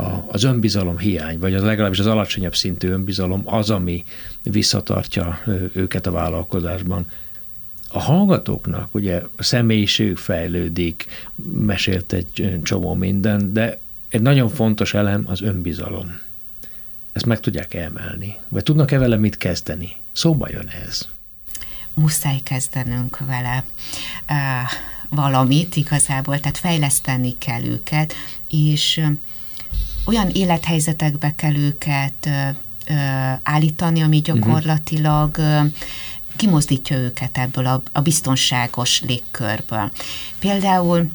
[0.02, 4.06] a, az önbizalom hiány, vagy az legalábbis az alacsonyabb szintű önbizalom az, ami
[4.44, 5.40] visszatartja
[5.74, 7.06] őket a vállalkozásban.
[7.90, 11.06] A hallgatóknak ugye a személyiség fejlődik,
[11.54, 16.20] mesélt egy csomó minden, de egy nagyon fontos elem az önbizalom.
[17.12, 19.96] Ezt meg tudják emelni, vagy tudnak-e vele mit kezdeni?
[20.12, 21.08] Szóba jön ez
[21.94, 23.64] muszáj kezdenünk vele
[24.30, 24.36] uh,
[25.10, 28.14] valamit igazából, tehát fejleszteni kell őket,
[28.50, 29.18] és uh,
[30.06, 32.56] olyan élethelyzetekbe kell őket uh,
[33.44, 34.26] állítani, ami mhm.
[34.26, 35.38] gyakorlatilag
[36.36, 39.92] kimozdítja őket ebből a, a biztonságos légkörből.
[40.40, 41.10] Például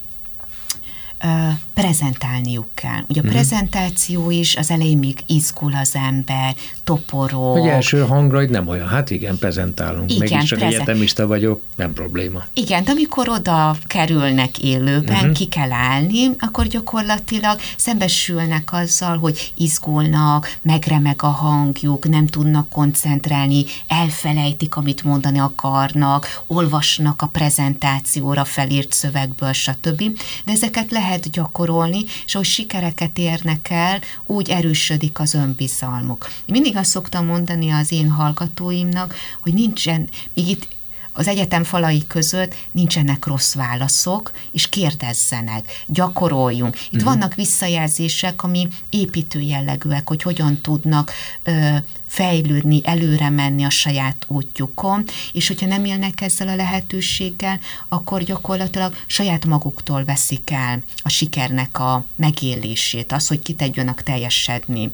[1.74, 3.02] prezentálniuk kell.
[3.09, 3.31] Ugye a uh-huh.
[3.31, 6.54] prezentáció is az elején még izgul az ember,
[6.85, 7.52] toporó.
[7.52, 10.12] Hogy első hangra, hogy nem olyan, hát igen, prezentálunk.
[10.12, 10.81] Igen, Mégis csak prezen...
[10.81, 12.44] egyetemista vagyok, nem probléma.
[12.52, 15.33] Igen, de amikor oda kerülnek élőben, uh-huh.
[15.33, 23.64] ki kell állni, akkor gyakorlatilag szembesülnek azzal, hogy izgulnak, megremeg a hangjuk, nem tudnak koncentrálni,
[23.88, 30.02] elfelejtik, amit mondani akarnak, olvasnak a prezentációra felírt szövegből, stb.
[30.44, 36.27] De ezeket lehet gyakorolni, és ahogy sikereket érnek el, úgy erősödik az önbizalmuk.
[36.29, 40.68] Én mindig azt szoktam mondani az én hallgatóimnak, hogy nincsen, még itt
[41.12, 46.77] az egyetem falai között nincsenek rossz válaszok, és kérdezzenek, gyakoroljunk.
[46.77, 47.03] Itt uh-huh.
[47.03, 51.77] vannak visszajelzések, ami építő jellegűek, hogy hogyan tudnak ö,
[52.09, 58.94] fejlődni, előre menni a saját útjukon, és hogyha nem élnek ezzel a lehetőséggel, akkor gyakorlatilag
[59.07, 64.92] saját maguktól veszik el a sikernek a megélését, az, hogy kitegyönnek teljesedni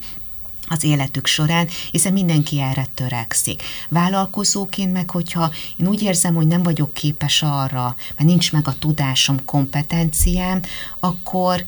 [0.68, 3.62] az életük során, hiszen mindenki erre törekszik.
[3.88, 8.78] Vállalkozóként meg, hogyha én úgy érzem, hogy nem vagyok képes arra, mert nincs meg a
[8.78, 10.62] tudásom, kompetenciám,
[11.00, 11.64] akkor,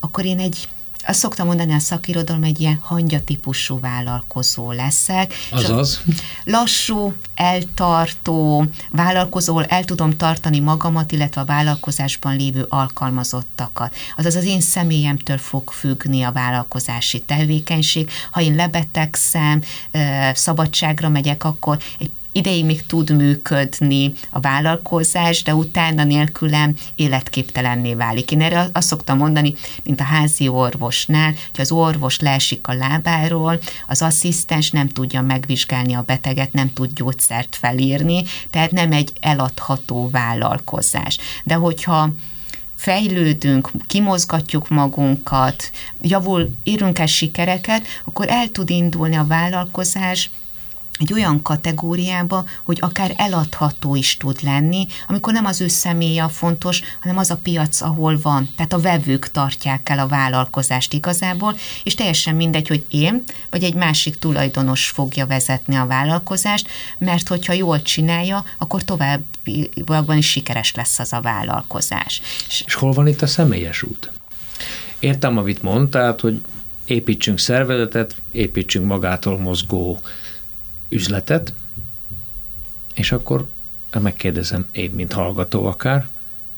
[0.00, 0.68] akkor én egy
[1.06, 5.34] azt szoktam mondani a szakirodalom, egy ilyen hangya típusú vállalkozó leszek.
[5.50, 6.02] Azaz?
[6.44, 13.94] Lassú, eltartó vállalkozó, el tudom tartani magamat, illetve a vállalkozásban lévő alkalmazottakat.
[14.16, 18.10] Azaz az én személyemtől fog függni a vállalkozási tevékenység.
[18.30, 19.62] Ha én lebetegszem,
[20.34, 28.30] szabadságra megyek, akkor egy ideig még tud működni a vállalkozás, de utána nélkülem életképtelenné válik.
[28.30, 33.58] Én erre azt szoktam mondani, mint a házi orvosnál, hogy az orvos leesik a lábáról,
[33.86, 40.10] az asszisztens nem tudja megvizsgálni a beteget, nem tud gyógyszert felírni, tehát nem egy eladható
[40.10, 41.18] vállalkozás.
[41.44, 42.10] De hogyha
[42.76, 45.70] fejlődünk, kimozgatjuk magunkat,
[46.00, 50.30] javul, írunk el sikereket, akkor el tud indulni a vállalkozás,
[50.98, 56.28] egy olyan kategóriába, hogy akár eladható is tud lenni, amikor nem az ő személye a
[56.28, 58.48] fontos, hanem az a piac, ahol van.
[58.56, 63.74] Tehát a vevők tartják el a vállalkozást igazából, és teljesen mindegy, hogy én vagy egy
[63.74, 70.98] másik tulajdonos fogja vezetni a vállalkozást, mert hogyha jól csinálja, akkor továbbiakban is sikeres lesz
[70.98, 72.20] az a vállalkozás.
[72.48, 74.10] És hol van itt a személyes út?
[74.98, 76.40] Értem, amit mondtál, hogy
[76.84, 80.00] építsünk szervezetet, építsünk magától mozgó
[80.88, 81.52] üzletet,
[82.94, 83.48] és akkor
[84.00, 86.08] megkérdezem, én, mint hallgató akár,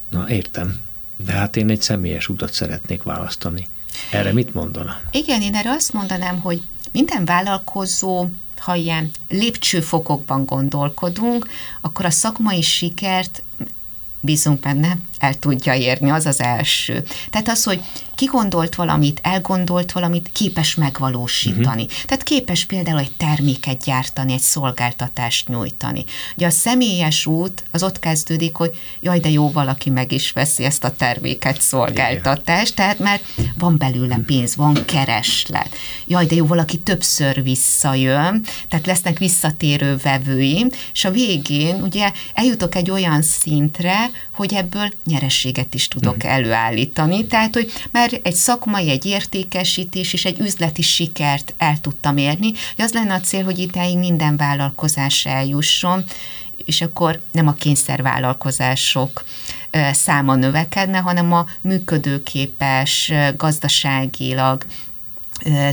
[0.09, 0.81] na értem,
[1.17, 3.69] de hát én egy személyes utat szeretnék választani.
[4.11, 5.01] Erre mit mondana?
[5.11, 6.63] Igen, én erre azt mondanám, hogy
[6.93, 11.49] minden vállalkozó, ha ilyen lépcsőfokokban gondolkodunk,
[11.81, 13.43] akkor a szakmai sikert
[14.21, 17.05] bízunk benne, el tudja érni, az az első.
[17.31, 17.81] Tehát az, hogy
[18.19, 21.83] kigondolt valamit, elgondolt valamit, képes megvalósítani.
[21.83, 22.05] Uh-huh.
[22.07, 26.05] Tehát képes például egy terméket gyártani, egy szolgáltatást nyújtani.
[26.37, 30.65] Ugye a személyes út az ott kezdődik, hogy jaj, de jó, valaki meg is veszi
[30.65, 33.25] ezt a terméket, szolgáltatást, tehát mert
[33.59, 35.69] van belőle pénz, van kereslet.
[36.07, 42.75] Jaj, de jó, valaki többször visszajön, tehát lesznek visszatérő vevőim, és a végén ugye eljutok
[42.75, 46.33] egy olyan szintre, hogy ebből nyerességet is tudok uh-huh.
[46.33, 47.27] előállítani.
[47.27, 52.53] Tehát, hogy már egy szakmai, egy értékesítés és egy üzleti sikert el tudtam érni.
[52.77, 56.05] hogy Az lenne a cél, hogy idáig minden vállalkozás eljusson,
[56.65, 59.25] és akkor nem a kényszervállalkozások
[59.93, 64.65] száma növekedne, hanem a működőképes, gazdaságilag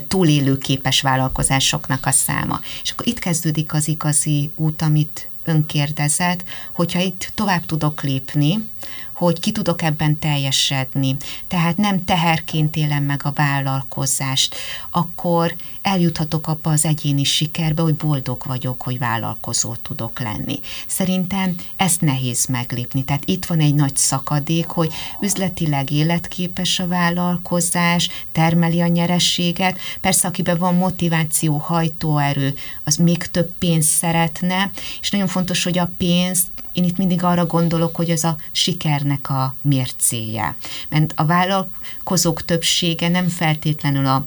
[0.08, 2.60] túlélőképes vállalkozásoknak a száma.
[2.84, 6.44] És akkor itt kezdődik az igazi út, amit önkérdezett,
[6.74, 8.70] hogyha itt tovább tudok lépni,
[9.16, 14.56] hogy ki tudok ebben teljesedni, tehát nem teherként élem meg a vállalkozást,
[14.92, 20.60] akkor eljuthatok abba az egyéni sikerbe, hogy boldog vagyok, hogy vállalkozó tudok lenni.
[20.88, 23.04] Szerintem ezt nehéz meglépni.
[23.04, 29.80] Tehát itt van egy nagy szakadék, hogy üzletileg életképes a vállalkozás, termeli a nyerességet.
[30.02, 34.72] Persze, akiben van motiváció, hajtóerő, az még több pénzt szeretne,
[35.02, 39.30] és nagyon fontos, hogy a pénzt én itt mindig arra gondolok, hogy ez a sikernek
[39.30, 40.56] a mércéje.
[40.90, 44.26] Mert a vállalkozók többsége nem feltétlenül a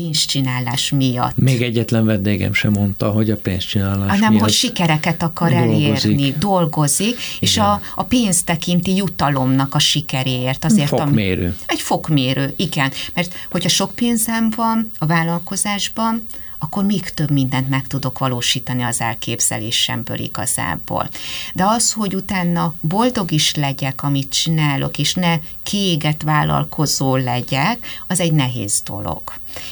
[0.00, 1.36] pénzcsinálás miatt.
[1.36, 5.86] Még egyetlen vendégem sem mondta, hogy a pénzcsinálás Hanem, miatt hogy sikereket akar dolgozik.
[5.86, 10.64] elérni, dolgozik, és a, a pénz tekinti jutalomnak a sikeréért.
[10.64, 11.44] Azért, fokmérő.
[11.44, 12.92] Ami, egy fokmérő, igen.
[13.14, 16.26] Mert hogyha sok pénzem van a vállalkozásban,
[16.62, 21.08] akkor még több mindent meg tudok valósítani az elképzelésemből igazából.
[21.54, 28.20] De az, hogy utána boldog is legyek, amit csinálok, és ne kiégett vállalkozó legyek, az
[28.20, 29.22] egy nehéz dolog.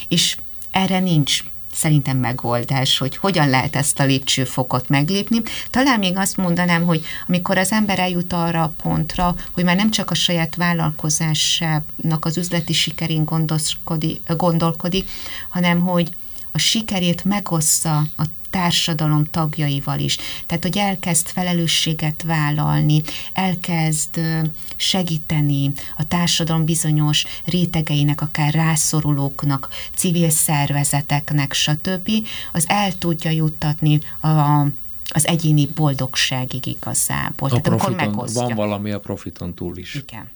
[0.09, 0.37] És
[0.71, 5.43] erre nincs szerintem megoldás, hogy hogyan lehet ezt a lépcsőfokot meglépni.
[5.71, 9.91] Talán még azt mondanám, hogy amikor az ember eljut arra a pontra, hogy már nem
[9.91, 13.25] csak a saját vállalkozásának az üzleti sikerén
[14.37, 15.09] gondolkodik,
[15.49, 16.11] hanem hogy
[16.53, 20.19] a sikerét megossza a társadalom tagjaival is.
[20.47, 24.21] Tehát, hogy elkezd felelősséget vállalni, elkezd
[24.77, 32.11] segíteni a társadalom bizonyos rétegeinek, akár rászorulóknak, civil szervezeteknek, stb.,
[32.53, 34.67] az el tudja juttatni a
[35.11, 37.51] az egyéni boldogságig igazából.
[37.51, 39.95] A Tehát, profiton, van valami a profiton túl is.
[39.95, 40.31] Igen.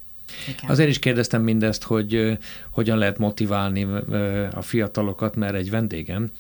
[0.49, 0.71] Igen.
[0.71, 2.39] Azért is kérdeztem mindezt, hogy
[2.71, 3.87] hogyan lehet motiválni
[4.55, 6.31] a fiatalokat, mert egy vendégem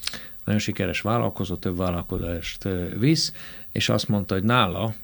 [0.44, 3.32] nagyon sikeres vállalkozó, több vállalkozást visz,
[3.72, 4.94] és azt mondta, hogy nála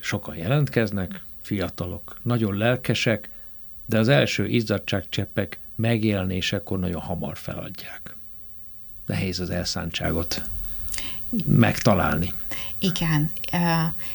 [0.00, 3.30] sokan jelentkeznek, fiatalok, nagyon lelkesek,
[3.86, 8.14] de az első izzadságcseppek megjelenésekor nagyon hamar feladják.
[9.06, 10.42] Nehéz az elszántságot
[11.46, 12.32] megtalálni.
[12.78, 13.30] Igen,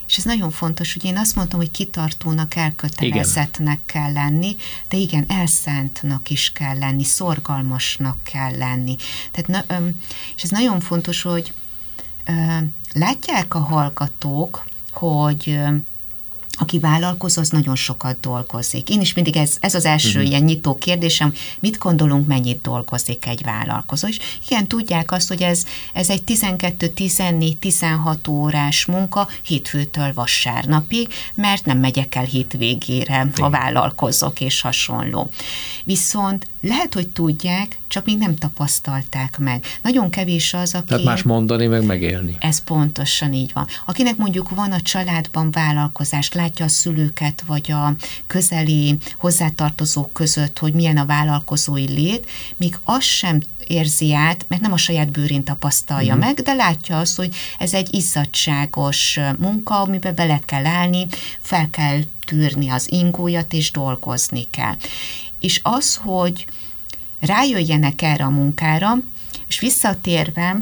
[0.08, 4.56] és ez nagyon fontos, hogy én azt mondtam, hogy kitartónak, elkötelezettnek kell lenni,
[4.90, 8.96] de igen, elszántnak is kell lenni, szorgalmasnak kell lenni.
[9.32, 9.74] Tehát,
[10.36, 11.54] és ez nagyon fontos, hogy
[12.94, 15.60] látják a hallgatók, hogy
[16.58, 18.90] aki vállalkozó, az nagyon sokat dolgozik.
[18.90, 20.30] Én is mindig ez, ez az első uh-huh.
[20.30, 24.08] ilyen nyitó kérdésem, mit gondolunk, mennyit dolgozik egy vállalkozó.
[24.08, 31.08] És igen, tudják azt, hogy ez, ez egy 12, 14, 16 órás munka hétfőtől vasárnapig,
[31.36, 35.30] mert nem megyek el hétvégére, ha vállalkozok és hasonló.
[35.84, 39.66] Viszont lehet, hogy tudják, csak még nem tapasztalták meg.
[39.82, 40.88] Nagyon kevés az, aki...
[40.88, 42.38] Tehát más mondani, meg megélni.
[42.40, 43.68] Ez pontosan így van.
[43.86, 47.96] Akinek mondjuk van a családban vállalkozás, látja a szülőket, vagy a
[48.28, 52.28] közeli hozzátartozók között, hogy milyen a vállalkozói lét,
[52.58, 56.26] míg az sem érzi át, mert nem a saját bőrén tapasztalja uh-huh.
[56.26, 61.08] meg, de látja azt, hogy ez egy izzadságos munka, amiben bele kell állni,
[61.40, 64.76] fel kell tűrni az ingójat, és dolgozni kell.
[65.40, 66.46] És az, hogy
[67.20, 68.98] rájöjjenek erre a munkára,
[69.48, 70.62] és visszatérve,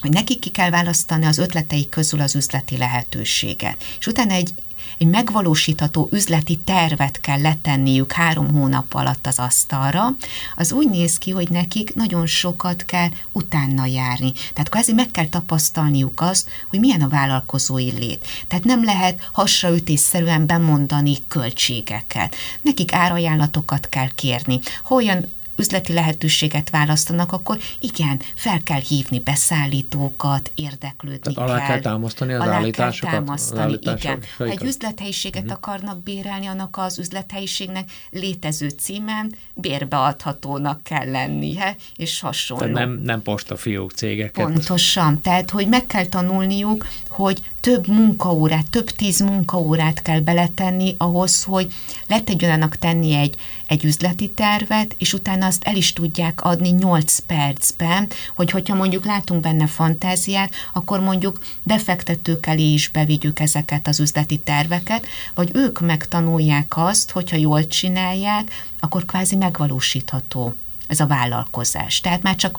[0.00, 3.84] hogy nekik ki kell választani az ötleteik közül az üzleti lehetőséget.
[3.98, 4.50] És utána egy
[4.98, 10.16] egy megvalósítható üzleti tervet kell letenniük három hónap alatt az asztalra,
[10.56, 14.32] az úgy néz ki, hogy nekik nagyon sokat kell utána járni.
[14.32, 18.26] Tehát kvázi meg kell tapasztalniuk azt, hogy milyen a vállalkozói lét.
[18.48, 22.34] Tehát nem lehet hasraütésszerűen bemondani költségeket.
[22.62, 24.60] Nekik árajánlatokat kell kérni.
[24.82, 25.24] Ha olyan
[25.56, 31.66] üzleti lehetőséget választanak, akkor igen, fel kell hívni beszállítókat, érdeklődni Tehát alá kell.
[31.66, 33.10] kell támasztani az alá állításokat?
[33.10, 34.22] Kell támasztani, igen.
[34.36, 35.58] Ha egy üzlethelyiséget uh-huh.
[35.62, 42.62] akarnak bérelni, annak az üzlethelyiségnek létező címen bérbeadhatónak kell lennie, és hasonló.
[42.62, 44.44] Tehát nem, nem postafiók cégeket.
[44.44, 45.20] Pontosan.
[45.20, 51.72] Tehát, hogy meg kell tanulniuk, hogy több munkaórát, több tíz munkaórát kell beletenni ahhoz, hogy
[52.06, 53.34] le tudjanak tenni egy,
[53.66, 59.04] egy üzleti tervet, és utána azt el is tudják adni 8 percben, hogy hogyha mondjuk
[59.04, 65.80] látunk benne fantáziát, akkor mondjuk befektetők elé is bevigyük ezeket az üzleti terveket, vagy ők
[65.80, 70.54] megtanulják azt, hogyha jól csinálják, akkor kvázi megvalósítható
[70.86, 72.00] ez a vállalkozás.
[72.00, 72.58] Tehát már csak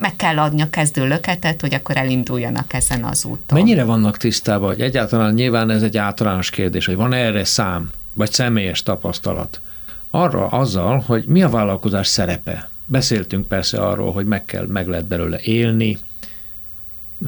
[0.00, 3.58] meg kell adni a kezdő löketet, hogy akkor elinduljanak ezen az úton.
[3.58, 8.32] Mennyire vannak tisztában, hogy egyáltalán nyilván ez egy általános kérdés, hogy van erre szám, vagy
[8.32, 9.60] személyes tapasztalat,
[10.10, 12.70] arra azzal, hogy mi a vállalkozás szerepe.
[12.86, 15.98] Beszéltünk persze arról, hogy meg kell, meg lehet belőle élni,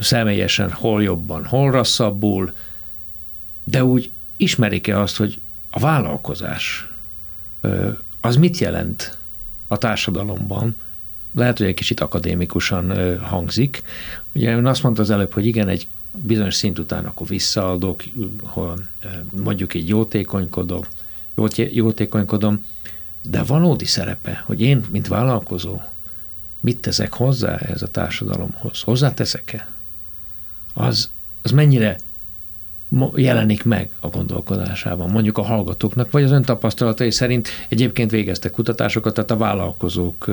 [0.01, 2.53] személyesen hol jobban, hol rosszabbul,
[3.65, 6.87] de úgy ismerik-e azt, hogy a vállalkozás
[8.21, 9.19] az mit jelent
[9.69, 10.77] a társadalomban,
[11.35, 13.83] lehet, hogy egy kicsit akadémikusan hangzik.
[14.33, 18.03] Ugye ön azt mondta az előbb, hogy igen, egy bizonyos szint után akkor visszaadok,
[19.43, 20.83] mondjuk egy jótékonykodom,
[21.55, 22.65] jótékonykodom,
[23.23, 25.81] de valódi szerepe, hogy én, mint vállalkozó,
[26.61, 28.81] mit teszek hozzá ez a társadalomhoz?
[28.81, 29.69] Hozzáteszek-e?
[30.75, 31.11] Az,
[31.43, 31.99] az mennyire
[33.15, 39.15] jelenik meg a gondolkodásában, mondjuk a hallgatóknak, vagy az ön tapasztalatai szerint egyébként végeztek kutatásokat,
[39.15, 40.31] tehát a vállalkozók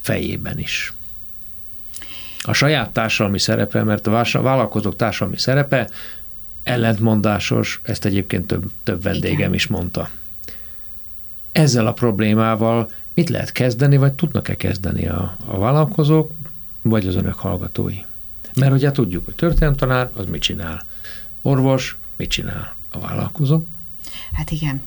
[0.00, 0.92] fejében is.
[2.42, 5.88] A saját társadalmi szerepe, mert a vállalkozók társadalmi szerepe
[6.64, 9.54] ellentmondásos, ezt egyébként több, több vendégem Igen.
[9.54, 10.08] is mondta.
[11.52, 16.32] Ezzel a problémával mit lehet kezdeni, vagy tudnak-e kezdeni a, a vállalkozók,
[16.82, 17.96] vagy az önök hallgatói?
[18.54, 20.84] Mert ugye tudjuk, hogy történelemtanár, az mit csinál?
[21.42, 23.64] Orvos, mit csinál a vállalkozó?
[24.34, 24.82] Hát igen,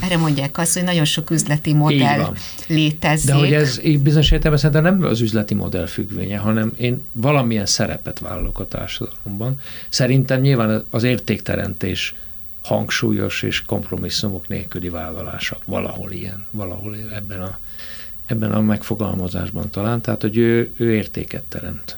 [0.00, 2.34] erre mondják azt, hogy nagyon sok üzleti modell
[2.66, 3.26] létezik.
[3.26, 8.18] De hogy ez bizonyos értelemben szerintem nem az üzleti modell függvénye, hanem én valamilyen szerepet
[8.18, 9.60] vállalok a társadalomban.
[9.88, 12.14] Szerintem nyilván az értékteremtés
[12.62, 17.58] hangsúlyos és kompromisszumok nélküli vállalása valahol ilyen, valahol ebben a,
[18.26, 21.96] ebben a megfogalmazásban talán, tehát hogy ő, ő értéket teremt.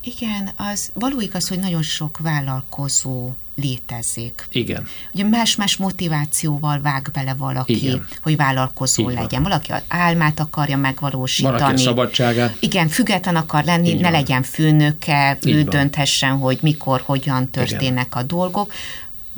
[0.00, 4.46] Igen, az való igaz, hogy nagyon sok vállalkozó létezik.
[4.50, 4.86] Igen.
[5.14, 8.06] Ugye más-más motivációval vág bele valaki, Igen.
[8.22, 9.42] hogy vállalkozó Így legyen.
[9.42, 9.42] Van.
[9.42, 11.58] Valaki álmát akarja megvalósítani.
[11.58, 12.56] Valaki szabadságát.
[12.60, 14.10] Igen, független akar lenni, Így ne van.
[14.12, 15.68] legyen főnöke, Így ő van.
[15.70, 18.22] dönthessen, hogy mikor, hogyan történnek Igen.
[18.22, 18.72] a dolgok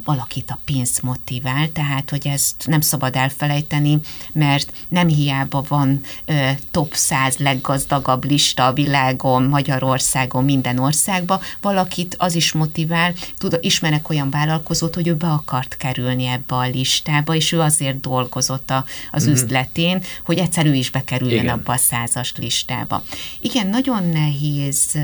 [0.05, 3.99] valakit a pénz motivál, tehát hogy ezt nem szabad elfelejteni,
[4.33, 12.15] mert nem hiába van ö, top 100 leggazdagabb lista a világon, Magyarországon, minden országban, valakit
[12.19, 17.35] az is motivál, tud, ismerek olyan vállalkozót, hogy ő be akart kerülni ebbe a listába,
[17.35, 19.33] és ő azért dolgozott a, az mm-hmm.
[19.33, 21.59] üzletén, hogy egyszer ő is bekerüljön Igen.
[21.59, 23.03] abba a százas listába.
[23.39, 24.99] Igen, nagyon nehéz,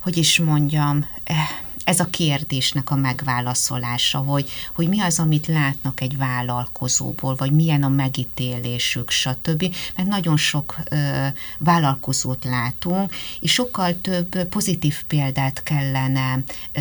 [0.00, 1.48] hogy is mondjam, eh,
[1.90, 7.82] ez a kérdésnek a megválaszolása, hogy, hogy mi az, amit látnak egy vállalkozóból, vagy milyen
[7.82, 9.74] a megítélésük, stb.
[9.96, 11.26] Mert nagyon sok ö,
[11.58, 16.80] vállalkozót látunk, és sokkal több pozitív példát kellene ö,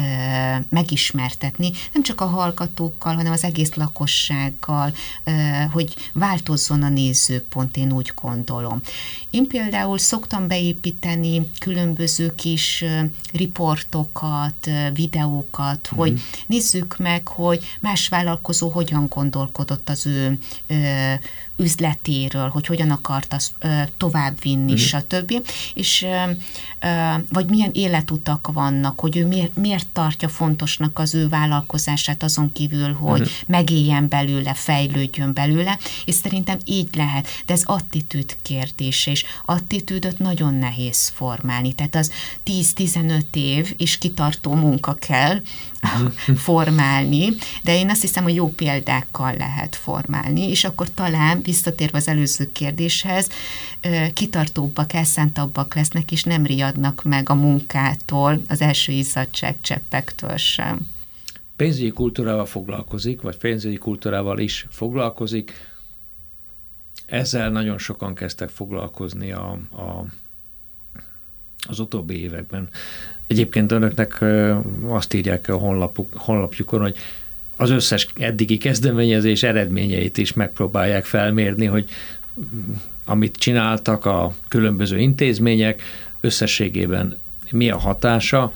[0.70, 4.94] megismertetni, nem csak a hallgatókkal, hanem az egész lakossággal,
[5.24, 5.32] ö,
[5.72, 8.82] hogy változzon a nézőpont, én úgy gondolom.
[9.30, 12.86] Én például szoktam beépíteni különböző kis
[13.32, 14.70] riportokat,
[15.00, 16.00] videókat, uh-huh.
[16.00, 21.14] hogy nézzük meg, hogy más vállalkozó hogyan gondolkodott az ő ö,
[21.60, 23.52] üzletéről, hogy hogyan akart azt
[23.98, 24.88] továbbvinni, uh-huh.
[24.88, 25.34] stb.
[25.74, 26.06] És
[27.30, 32.94] vagy milyen életutak vannak, hogy ő miért, miért tartja fontosnak az ő vállalkozását azon kívül,
[32.94, 33.36] hogy uh-huh.
[33.48, 40.54] megéljen belőle, fejlődjön belőle, és szerintem így lehet, de ez attitűd kérdése, és attitűdöt nagyon
[40.54, 42.12] nehéz formálni, tehát az
[42.46, 45.42] 10-15 év és kitartó munka kell,
[46.36, 47.30] formálni,
[47.64, 52.52] de én azt hiszem, hogy jó példákkal lehet formálni, és akkor talán visszatérve az előző
[52.52, 53.30] kérdéshez,
[54.14, 60.88] kitartóbbak, elszántabbak lesznek, és nem riadnak meg a munkától, az első izzadság cseppektől sem.
[61.56, 65.54] Pénzügyi kultúrával foglalkozik, vagy pénzügyi kultúrával is foglalkozik.
[67.06, 70.06] Ezzel nagyon sokan kezdtek foglalkozni a, a,
[71.68, 72.70] az utóbbi években.
[73.30, 74.26] Egyébként önöknek
[74.88, 76.96] azt írják a honlapuk, honlapjukon, hogy
[77.58, 81.90] az összes eddigi kezdeményezés eredményeit is megpróbálják felmérni, hogy
[83.06, 85.82] amit csináltak a különböző intézmények,
[86.22, 87.18] összességében
[87.52, 88.54] mi a hatása.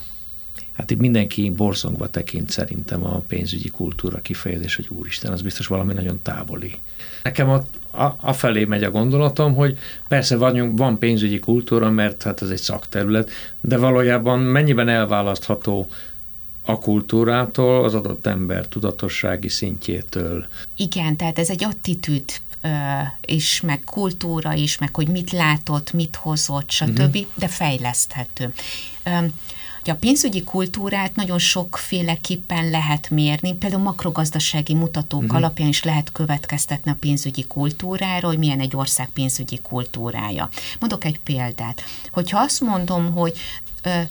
[0.72, 5.94] Hát itt mindenki borzongva tekint szerintem a pénzügyi kultúra kifejezés, hogy úristen, az biztos valami
[5.94, 6.76] nagyon távoli.
[7.24, 7.64] Nekem a,
[8.04, 12.50] a, a felé megy a gondolatom, hogy persze vagyunk, van pénzügyi kultúra, mert hát ez
[12.50, 13.30] egy szakterület,
[13.62, 15.88] de valójában mennyiben elválasztható
[16.62, 20.46] a kultúrától, az adott ember tudatossági szintjétől.
[20.76, 22.24] Igen, tehát ez egy attitűd
[23.22, 27.26] és meg kultúra is, meg hogy mit látott, mit hozott, stb., uh-huh.
[27.36, 28.54] de fejleszthető.
[29.86, 35.38] A pénzügyi kultúrát nagyon sokféleképpen lehet mérni, például makrogazdasági mutatók uh-huh.
[35.38, 40.50] alapján is lehet következtetni a pénzügyi kultúrára, hogy milyen egy ország pénzügyi kultúrája.
[40.80, 41.84] Mondok egy példát.
[42.12, 43.38] Hogyha azt mondom, hogy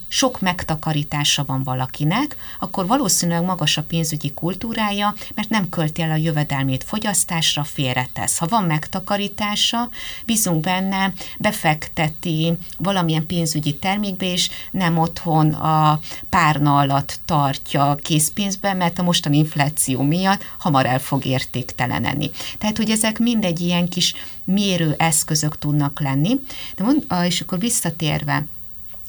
[0.08, 6.16] sok megtakarítása van valakinek, akkor valószínűleg magas a pénzügyi kultúrája, mert nem költi el a
[6.16, 8.38] jövedelmét fogyasztásra, félretesz.
[8.38, 9.88] Ha van megtakarítása,
[10.26, 18.98] bízunk benne, befekteti valamilyen pénzügyi termékbe, és nem otthon a párna alatt tartja készpénzbe, mert
[18.98, 22.30] a mostani infláció miatt hamar el fog értékteleneni.
[22.58, 24.14] Tehát, hogy ezek mindegy ilyen kis
[24.44, 26.40] mérő eszközök tudnak lenni.
[26.76, 28.46] De mond, és akkor visszatérve,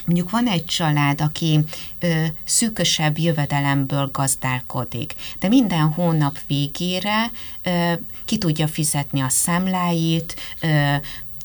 [0.05, 1.59] Mondjuk van egy család, aki
[1.99, 7.31] ö, szűkösebb jövedelemből gazdálkodik, de minden hónap végére
[7.63, 7.93] ö,
[8.25, 10.95] ki tudja fizetni a számláit, ö,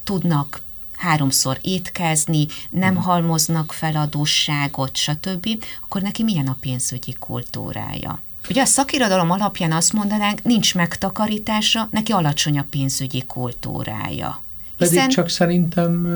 [0.04, 0.62] tudnak
[0.96, 3.04] háromszor étkezni, nem uh-huh.
[3.04, 8.20] halmoznak fel adósságot, stb., akkor neki milyen a pénzügyi kultúrája?
[8.50, 14.42] Ugye a szakirodalom alapján azt mondanánk, nincs megtakarítása, neki alacsony a pénzügyi kultúrája.
[14.76, 14.94] Hiszen...
[14.94, 16.06] Pedig csak szerintem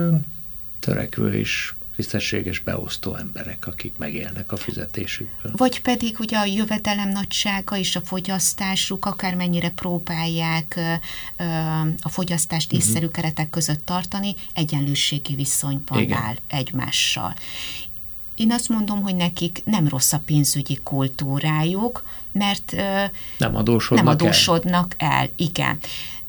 [0.80, 5.52] törekvő is tisztességes beosztó emberek, akik megélnek a fizetésükből.
[5.56, 10.80] Vagy pedig ugye a jövedelem nagysága és a fogyasztásuk akármennyire próbálják
[12.00, 12.86] a fogyasztást uh-huh.
[12.86, 16.18] észszerű keretek között tartani, egyenlőségi viszonyban Igen.
[16.18, 17.34] áll egymással.
[18.34, 22.72] Én azt mondom, hogy nekik nem rossz a pénzügyi kultúrájuk, mert
[23.38, 25.08] nem adósodnak, nem adósodnak el.
[25.10, 25.28] el.
[25.36, 25.78] Igen.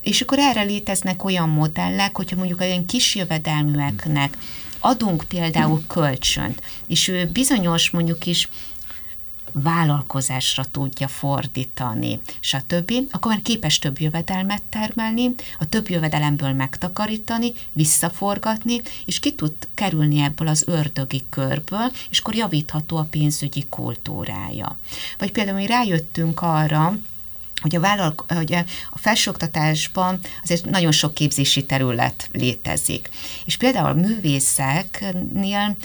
[0.01, 6.61] És akkor erre léteznek olyan modellek, hogyha mondjuk olyan kis jövedelműeknek hmm adunk például kölcsönt,
[6.87, 8.49] és ő bizonyos mondjuk is
[9.51, 18.81] vállalkozásra tudja fordítani, stb., akkor már képes több jövedelmet termelni, a több jövedelemből megtakarítani, visszaforgatni,
[19.05, 24.77] és ki tud kerülni ebből az ördögi körből, és akkor javítható a pénzügyi kultúrája.
[25.17, 26.97] Vagy például mi rájöttünk arra,
[27.63, 28.53] hogy a, vállalk, hogy
[28.91, 33.09] a felsőoktatásban azért nagyon sok képzési terület létezik.
[33.45, 35.77] És például a művészeknél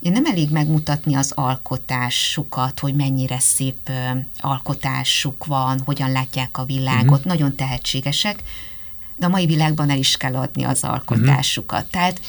[0.00, 3.90] nem elég megmutatni az alkotásukat, hogy mennyire szép
[4.38, 7.24] alkotásuk van, hogyan látják a világot, uh-huh.
[7.24, 8.42] nagyon tehetségesek,
[9.16, 11.78] de a mai világban el is kell adni az alkotásukat.
[11.78, 11.92] Uh-huh.
[11.92, 12.20] Tehát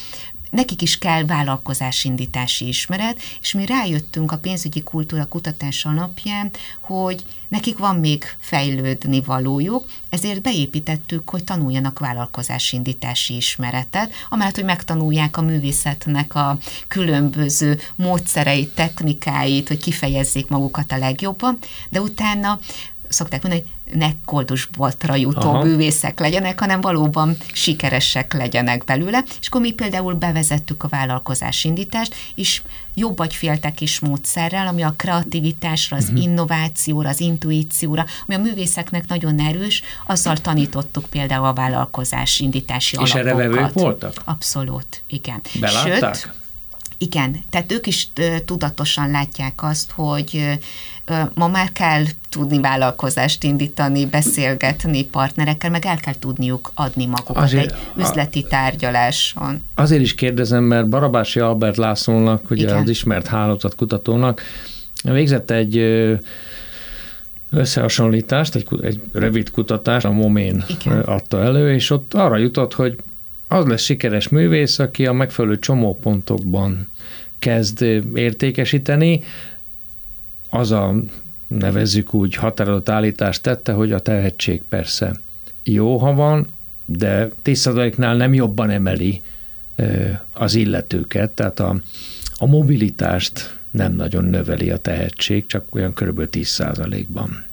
[0.52, 6.50] nekik is kell vállalkozásindítási ismeret, és mi rájöttünk a pénzügyi kultúra kutatás alapján,
[6.80, 15.36] hogy nekik van még fejlődni valójuk, ezért beépítettük, hogy tanuljanak vállalkozásindítási ismeretet, amellett, hogy megtanulják
[15.36, 22.58] a művészetnek a különböző módszereit, technikáit, hogy kifejezzék magukat a legjobban, de utána
[23.12, 25.64] szokták mondani, hogy ne koldusboltra jutó Aha.
[25.64, 29.22] művészek legyenek, hanem valóban sikeresek legyenek belőle.
[29.40, 32.62] És akkor mi például bevezettük a vállalkozásindítást, és
[32.94, 36.22] jobb vagy féltek is módszerrel, ami a kreativitásra, az uh-huh.
[36.22, 43.24] innovációra, az intuícióra, ami a művészeknek nagyon erős, azzal tanítottuk például a vállalkozásindítási és alapokat.
[43.24, 44.22] És erre vevők voltak?
[44.24, 45.40] Abszolút, igen.
[45.60, 46.14] Belátták?
[46.14, 46.32] Sőt,
[47.02, 48.08] Igen, tehát ők is
[48.44, 50.58] tudatosan látják azt, hogy
[51.34, 57.72] ma már kell tudni vállalkozást indítani, beszélgetni partnerekkel, meg el kell tudniuk adni magukat azért,
[57.72, 59.62] egy üzleti tárgyaláson.
[59.74, 62.76] Azért is kérdezem, mert Barabási Albert Lászlónak, ugye Igen.
[62.76, 64.42] az ismert hálózatkutatónak
[65.02, 65.76] végzett egy
[67.50, 71.00] összehasonlítást, egy, egy rövid kutatást, a Momén Igen.
[71.00, 72.96] adta elő, és ott arra jutott, hogy
[73.52, 76.88] az lesz sikeres művész, aki a megfelelő csomópontokban
[77.42, 77.82] kezd
[78.14, 79.22] értékesíteni,
[80.50, 80.94] az a
[81.46, 85.12] nevezzük úgy határozott állítást tette, hogy a tehetség persze
[85.62, 86.46] jó, ha van,
[86.84, 89.22] de 10%-nál nem jobban emeli
[90.32, 91.80] az illetőket, tehát a,
[92.36, 96.28] a mobilitást nem nagyon növeli a tehetség, csak olyan kb.
[96.32, 97.44] 10%-ban.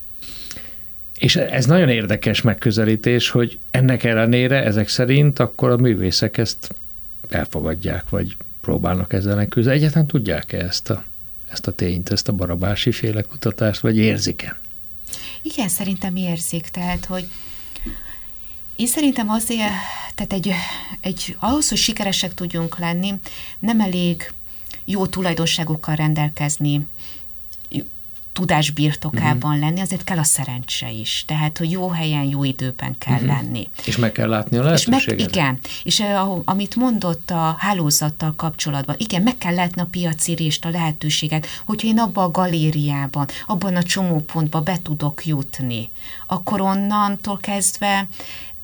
[1.17, 6.75] És ez nagyon érdekes megközelítés, hogy ennek ellenére ezek szerint akkor a művészek ezt
[7.29, 8.35] elfogadják, vagy
[8.69, 9.77] próbálnak ezzel megküzdeni.
[9.77, 11.03] Egyáltalán tudják-e ezt a,
[11.51, 14.59] ezt a tényt, ezt a barabási féle kutatást, vagy érzik-e?
[15.41, 17.27] Igen, szerintem érzik, tehát, hogy
[18.75, 19.71] én szerintem azért,
[20.15, 20.51] tehát egy,
[20.99, 23.13] egy, ahhoz, hogy sikeresek tudjunk lenni,
[23.59, 24.33] nem elég
[24.85, 26.87] jó tulajdonságokkal rendelkezni,
[28.39, 29.59] tudás birtokában uh-huh.
[29.59, 31.23] lenni, azért kell a szerencse is.
[31.27, 33.27] Tehát, hogy jó helyen, jó időben kell uh-huh.
[33.27, 33.69] lenni.
[33.85, 34.99] És meg kell látni a lehetőséget.
[34.99, 35.59] És meg, igen.
[35.83, 40.69] És uh, amit mondott a hálózattal kapcsolatban, igen, meg kell látni a piaci részt, a
[40.69, 45.89] lehetőséget, hogyha én abban a galériában, abban a csomópontban be tudok jutni,
[46.27, 48.07] akkor onnantól kezdve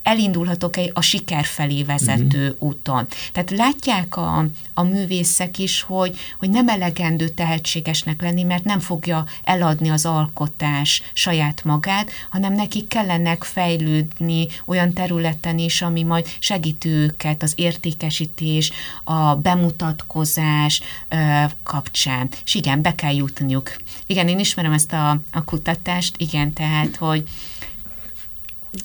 [0.05, 2.69] elindulhatok egy a siker felé vezető uh-huh.
[2.69, 3.07] úton.
[3.31, 9.25] Tehát látják a, a művészek is, hogy, hogy nem elegendő tehetségesnek lenni, mert nem fogja
[9.43, 16.89] eladni az alkotás saját magát, hanem nekik kellenek fejlődni olyan területen is, ami majd segíti
[16.89, 18.71] őket az értékesítés,
[19.03, 22.29] a bemutatkozás ö, kapcsán.
[22.45, 23.75] És igen, be kell jutniuk.
[24.05, 27.27] Igen, én ismerem ezt a, a kutatást, igen, tehát, hogy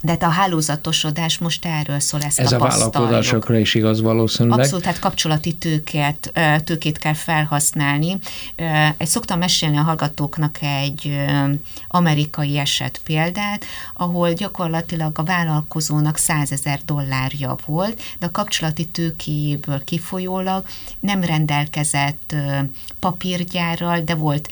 [0.03, 4.59] de hát a hálózatosodás most erről szól, ezt Ez a, vállalkozásokra is igaz valószínűleg.
[4.59, 6.32] Abszolút, tehát kapcsolati tőkét,
[6.64, 8.18] tőkét kell felhasználni.
[8.97, 11.16] Egy szoktam mesélni a hallgatóknak egy
[11.88, 13.64] amerikai eset példát,
[13.95, 20.64] ahol gyakorlatilag a vállalkozónak 100 ezer dollárja volt, de a kapcsolati tőkéjéből kifolyólag
[21.01, 22.34] nem rendelkezett
[22.99, 24.49] papírgyárral, de volt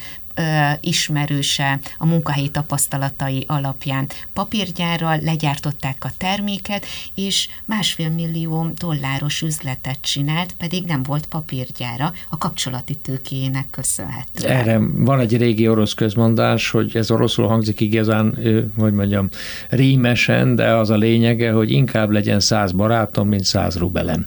[0.80, 10.52] ismerőse a munkahelyi tapasztalatai alapján papírgyárral legyártották a terméket, és másfél millió dolláros üzletet csinált,
[10.58, 14.56] pedig nem volt papírgyára a kapcsolati tőkéjének köszönhetően.
[14.56, 18.38] Erre van egy régi orosz közmondás, hogy ez oroszul hangzik igazán,
[18.76, 19.28] hogy mondjam,
[19.68, 24.26] rímesen, de az a lényege, hogy inkább legyen száz barátom, mint száz rubelem.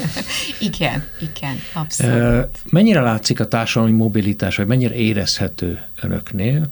[0.70, 2.48] igen, igen, abszolút.
[2.70, 6.68] Mennyire látszik a társadalmi mobilitás, vagy mennyire érez érezhető önöknél.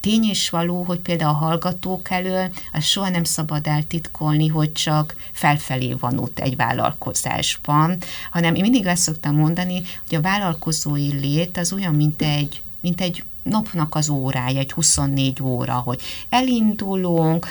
[0.00, 5.14] Tény is való, hogy például a hallgatók elől az soha nem szabad eltitkolni, hogy csak
[5.32, 7.98] felfelé van út egy vállalkozásban,
[8.30, 13.00] hanem én mindig azt szoktam mondani, hogy a vállalkozói lét az olyan, mint egy, mint
[13.00, 17.46] egy napnak az órája, egy 24 óra, hogy elindulunk,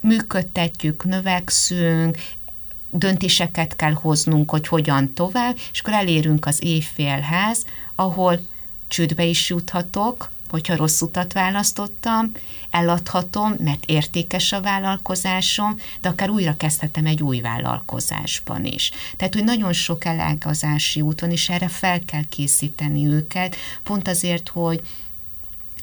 [0.00, 2.18] működtetjük, növekszünk,
[2.90, 7.64] döntéseket kell hoznunk, hogy hogyan tovább, és akkor elérünk az éjfélhez,
[7.94, 8.40] ahol
[8.88, 12.32] csődbe is juthatok, hogyha rossz utat választottam,
[12.70, 18.92] eladhatom, mert értékes a vállalkozásom, de akár újra kezdhetem egy új vállalkozásban is.
[19.16, 24.82] Tehát, hogy nagyon sok elágazási úton, és erre fel kell készíteni őket, pont azért, hogy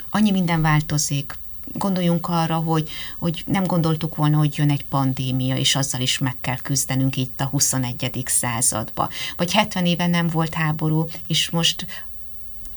[0.09, 1.37] annyi minden változik,
[1.73, 6.35] gondoljunk arra, hogy, hogy nem gondoltuk volna, hogy jön egy pandémia, és azzal is meg
[6.41, 8.23] kell küzdenünk itt a 21.
[8.25, 9.09] századba.
[9.37, 11.85] Vagy 70 éve nem volt háború, és most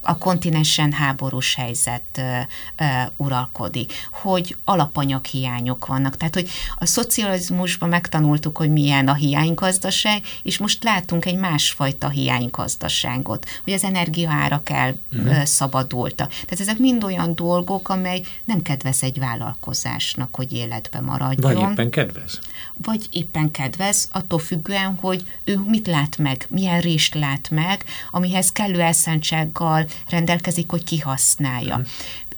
[0.06, 2.38] a kontinensen háborús helyzet ö,
[2.76, 2.84] ö,
[3.16, 6.16] uralkodik, hogy alapanyaghiányok vannak.
[6.16, 13.46] Tehát, hogy a szocializmusban megtanultuk, hogy milyen a hiánygazdaság, és most látunk egy másfajta hiánygazdaságot,
[13.64, 16.28] hogy az energiaárak elszabadultak.
[16.28, 16.36] Mhm.
[16.44, 21.54] Tehát ezek mind olyan dolgok, amely nem kedvez egy vállalkozásnak, hogy életbe maradjon.
[21.54, 22.38] Vagy éppen kedvez.
[22.74, 28.52] Vagy éppen kedvez, attól függően, hogy ő mit lát meg, milyen részt lát meg, amihez
[28.52, 31.80] kellő elszántsággal rendelkezik, hogy kihasználja.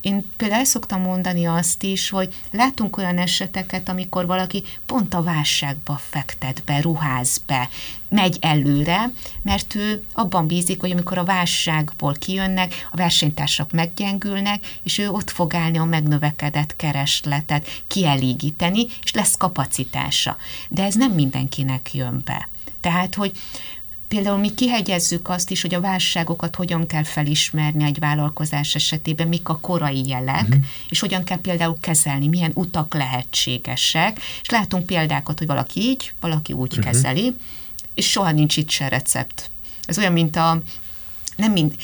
[0.01, 6.01] Én például szoktam mondani azt is, hogy látunk olyan eseteket, amikor valaki pont a válságba
[6.11, 7.69] fektet be, ruház be,
[8.09, 9.11] megy előre,
[9.43, 15.31] mert ő abban bízik, hogy amikor a válságból kijönnek, a versenytársak meggyengülnek, és ő ott
[15.31, 20.37] fog állni a megnövekedett keresletet kielégíteni, és lesz kapacitása.
[20.69, 22.49] De ez nem mindenkinek jön be.
[22.81, 23.33] Tehát, hogy
[24.09, 29.49] Például mi kihegyezzük azt is, hogy a válságokat hogyan kell felismerni egy vállalkozás esetében, mik
[29.49, 30.65] a korai jelek, uh-huh.
[30.89, 36.53] és hogyan kell például kezelni, milyen utak lehetségesek, és látunk példákat, hogy valaki így, valaki
[36.53, 36.85] úgy uh-huh.
[36.85, 37.35] kezeli,
[37.95, 39.51] és soha nincs itt se recept.
[39.87, 40.63] Ez olyan, mint a
[41.37, 41.77] nem mint,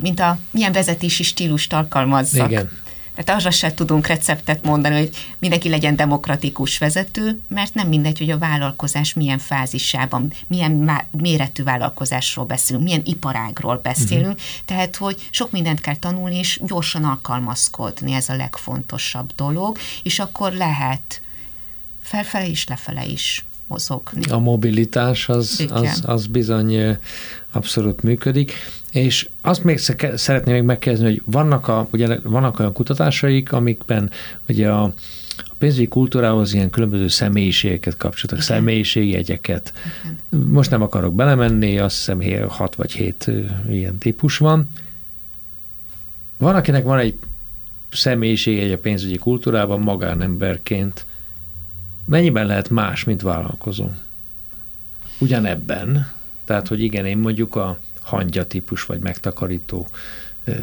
[0.00, 2.50] mint a milyen vezetési stílust alkalmazzak.
[2.50, 2.70] Igen.
[3.14, 8.30] Tehát arra se tudunk receptet mondani, hogy mindenki legyen demokratikus vezető, mert nem mindegy, hogy
[8.30, 14.26] a vállalkozás milyen fázisában, milyen méretű vállalkozásról beszélünk, milyen iparágról beszélünk.
[14.26, 14.64] Uh-huh.
[14.64, 20.52] Tehát, hogy sok mindent kell tanulni, és gyorsan alkalmazkodni, ez a legfontosabb dolog, és akkor
[20.52, 21.20] lehet
[22.02, 24.30] felfele is, lefele is mozogni.
[24.30, 26.98] A mobilitás az, az, az bizony
[27.52, 28.52] abszolút működik.
[28.92, 29.78] És azt még
[30.14, 34.10] szeretném még megkérdezni, hogy vannak, a, ugye vannak olyan kutatásaik, amikben
[34.48, 34.82] ugye a,
[35.36, 38.56] a pénzügyi kultúrához ilyen különböző személyiségeket kapcsolatok, Igen.
[38.56, 39.72] személyiségjegyeket.
[40.30, 40.44] Igen.
[40.48, 43.30] Most nem akarok belemenni, azt hiszem 6 vagy 7
[43.70, 44.68] ilyen típus van.
[46.36, 47.14] Van, akinek van egy
[47.92, 51.06] személyiségjegy a pénzügyi kultúrában magánemberként.
[52.04, 53.88] Mennyiben lehet más, mint vállalkozó?
[55.18, 56.12] Ugyanebben.
[56.44, 59.88] Tehát, hogy igen, én mondjuk a hangya típus, vagy megtakarító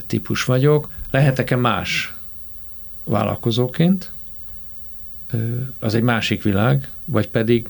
[0.08, 0.92] típus vagyok.
[1.12, 2.14] Lehetek-e más
[3.04, 4.12] vállalkozóként?
[5.80, 7.70] Az egy másik világ, vagy pedig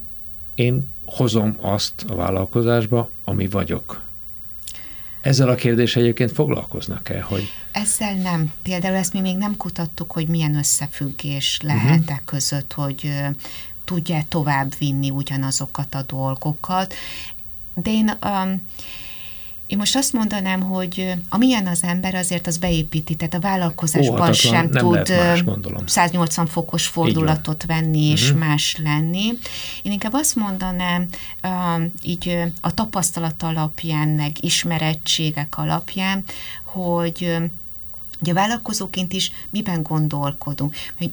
[0.55, 4.01] én hozom azt a vállalkozásba, ami vagyok.
[5.21, 7.43] Ezzel a kérdés egyébként foglalkoznak-e, hogy...
[7.71, 8.53] Ezzel nem.
[8.61, 12.17] Például ezt mi még nem kutattuk, hogy milyen összefüggés lehet uh-huh.
[12.25, 13.13] között, hogy
[13.83, 16.93] tudja tovább vinni ugyanazokat a dolgokat.
[17.73, 18.61] De én um,
[19.69, 24.33] én most azt mondanám, hogy amilyen az ember, azért az beépíti, tehát a vállalkozásban Ó,
[24.33, 25.43] sem tud más,
[25.85, 28.47] 180 fokos fordulatot venni és uh-huh.
[28.47, 29.25] más lenni.
[29.83, 31.07] Én inkább azt mondanám,
[32.01, 36.23] így a tapasztalat alapján, meg ismerettségek alapján,
[36.63, 37.37] hogy
[38.21, 41.09] Ugye vállalkozóként is miben gondolkodunk, hogy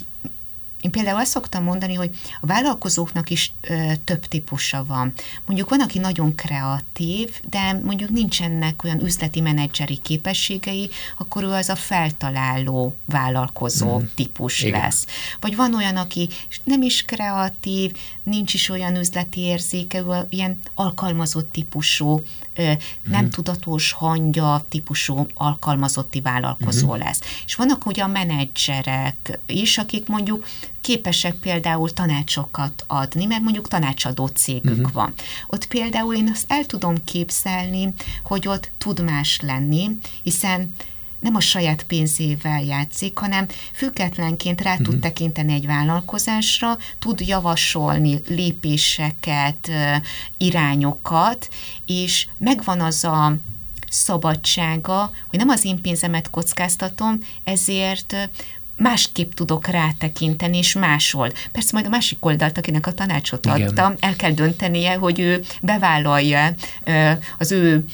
[0.80, 2.10] én például azt szoktam mondani, hogy
[2.40, 5.12] a vállalkozóknak is ö, több típusa van.
[5.46, 11.68] Mondjuk van, aki nagyon kreatív, de mondjuk nincsenek olyan üzleti menedzseri képességei, akkor ő az
[11.68, 14.04] a feltaláló vállalkozó mm.
[14.14, 14.80] típus Igen.
[14.80, 15.06] lesz.
[15.40, 16.28] Vagy van olyan, aki
[16.64, 22.22] nem is kreatív, nincs is olyan üzleti érzéke, ő ilyen alkalmazott típusú
[22.56, 23.28] nem uh-huh.
[23.28, 27.04] tudatos hangya típusú alkalmazotti vállalkozó uh-huh.
[27.04, 27.20] lesz.
[27.46, 30.46] És vannak ugye a menedzserek is, akik mondjuk
[30.80, 34.92] képesek például tanácsokat adni, mert mondjuk tanácsadó cégük uh-huh.
[34.92, 35.12] van.
[35.46, 37.92] Ott például én azt el tudom képzelni,
[38.24, 39.90] hogy ott tud más lenni,
[40.22, 40.72] hiszen
[41.26, 45.00] nem a saját pénzével játszik, hanem függetlenként rá tud mhm.
[45.00, 49.70] tekinteni egy vállalkozásra, tud javasolni lépéseket,
[50.36, 51.48] irányokat,
[51.86, 53.36] és megvan az a
[53.90, 58.16] szabadsága, hogy nem az én pénzemet kockáztatom, ezért
[58.76, 61.32] másképp tudok rátekinteni, és máshol.
[61.52, 63.68] Persze majd a másik oldalt, akinek a tanácsot Igen.
[63.68, 66.54] adtam, el kell döntenie, hogy ő bevállalja
[67.38, 67.84] az ő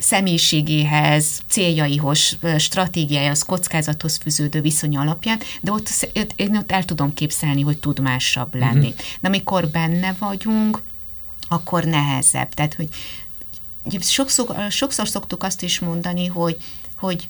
[0.00, 5.88] személyiségéhez, céljaihoz, stratégiájához, kockázathoz fűződő viszony alapján, de ott
[6.36, 8.88] én ott el tudom képzelni, hogy tud másabb lenni.
[8.88, 9.04] Uh-huh.
[9.20, 10.82] De amikor benne vagyunk,
[11.48, 12.54] akkor nehezebb.
[12.54, 12.88] Tehát, hogy
[14.00, 16.56] sokszor, sokszor szoktuk azt is mondani, hogy,
[16.96, 17.26] hogy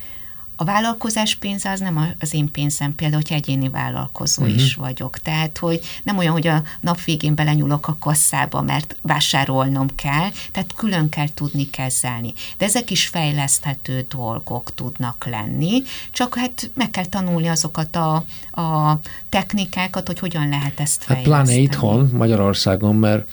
[0.60, 4.56] a vállalkozás pénze az nem az én pénzem, például, hogy egyéni vállalkozó uh-huh.
[4.56, 5.18] is vagyok.
[5.18, 10.72] Tehát, hogy nem olyan, hogy a nap végén belenyúlok a kasszába, mert vásárolnom kell, tehát
[10.76, 12.32] külön kell tudni kezelni.
[12.58, 15.82] De ezek is fejleszthető dolgok tudnak lenni,
[16.12, 18.14] csak hát meg kell tanulni azokat a,
[18.50, 21.34] a technikákat, hogy hogyan lehet ezt fejleszteni.
[21.34, 23.30] Hát pláne itthon, Magyarországon, mert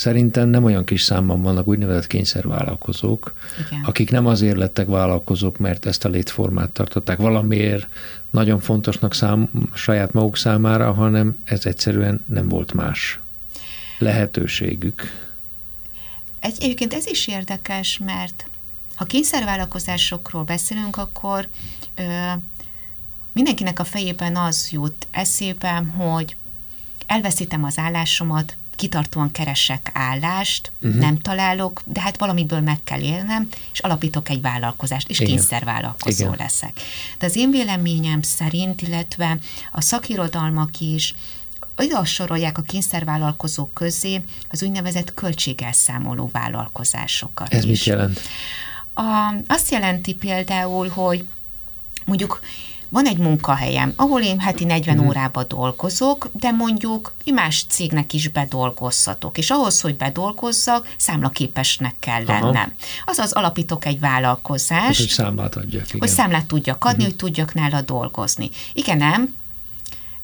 [0.00, 3.34] Szerintem nem olyan kis számban vannak úgynevezett kényszervállalkozók,
[3.66, 3.84] Igen.
[3.84, 7.86] akik nem azért lettek vállalkozók, mert ezt a létformát tartották valamiért
[8.30, 13.18] nagyon fontosnak szám, saját maguk számára, hanem ez egyszerűen nem volt más
[13.98, 15.02] lehetőségük.
[16.38, 18.46] Egy, egyébként ez is érdekes, mert
[18.94, 21.48] ha kényszervállalkozásokról beszélünk, akkor
[21.94, 22.02] ö,
[23.32, 26.36] mindenkinek a fejében az jut eszébe, hogy
[27.06, 31.00] elveszítem az állásomat, kitartóan keresek állást, uh-huh.
[31.00, 35.32] nem találok, de hát valamiből meg kell élnem, és alapítok egy vállalkozást, és Igen.
[35.32, 36.36] kényszervállalkozó Igen.
[36.38, 36.80] leszek.
[37.18, 39.38] De az én véleményem szerint, illetve
[39.72, 41.14] a szakirodalmak is,
[41.76, 47.70] oda sorolják a kényszervállalkozók közé az úgynevezett költségelszámoló vállalkozásokat Ez is.
[47.70, 48.20] mit jelent?
[48.94, 51.26] A, azt jelenti például, hogy
[52.04, 52.40] mondjuk
[52.90, 55.06] van egy munkahelyem, ahol én heti 40 mm.
[55.06, 62.44] órába dolgozok, de mondjuk más cégnek is bedolgozhatok, és ahhoz, hogy bedolgozzak, számlaképesnek kell Aha.
[62.44, 62.72] lennem.
[63.04, 64.86] Azaz alapítok egy vállalkozást.
[64.86, 66.00] Hát, hogy számlát adjak, igen.
[66.00, 67.06] Hogy számlát tudjak adni, mm.
[67.06, 68.50] hogy tudjak nála dolgozni.
[68.72, 69.38] Igen, nem?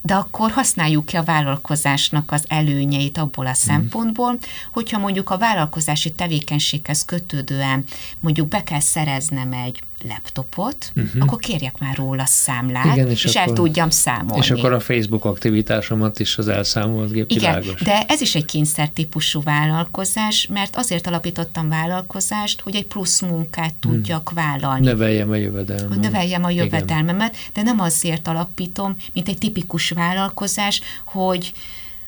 [0.01, 3.57] de akkor használjuk ki a vállalkozásnak az előnyeit abból a mhm.
[3.57, 4.37] szempontból,
[4.71, 7.83] hogyha mondjuk a vállalkozási tevékenységhez kötődően
[8.19, 11.21] mondjuk be kell szereznem egy laptopot, uh-huh.
[11.21, 14.37] akkor kérjek már róla számlát, Igen, és, és akkor, el tudjam számolni.
[14.37, 17.81] És akkor a Facebook aktivitásomat is az elszámolt gép Igen, világos.
[17.81, 23.73] de ez is egy kényszer típusú vállalkozás, mert azért alapítottam vállalkozást, hogy egy plusz munkát
[23.81, 23.91] hmm.
[23.91, 24.43] tudjak hmm.
[24.43, 24.85] vállalni.
[24.85, 25.87] Növeljem a jövedelmet.
[25.87, 27.49] Hogy növeljem a jövedelmemet, Igen.
[27.53, 31.53] de nem azért alapítom, mint egy tipikus vállalkozás, hogy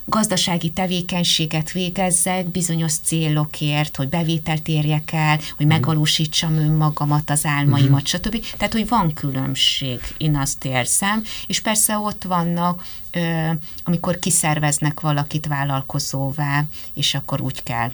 [0.09, 5.67] gazdasági tevékenységet végezzek bizonyos célokért, hogy bevételt érjek el, hogy mhm.
[5.67, 8.07] megvalósítsam önmagamat, az álmaimat, uh-huh.
[8.07, 8.45] stb.
[8.57, 13.49] Tehát, hogy van különbség, én azt érzem, és persze ott vannak, ö,
[13.83, 17.91] amikor kiszerveznek valakit vállalkozóvá, és akkor úgy kell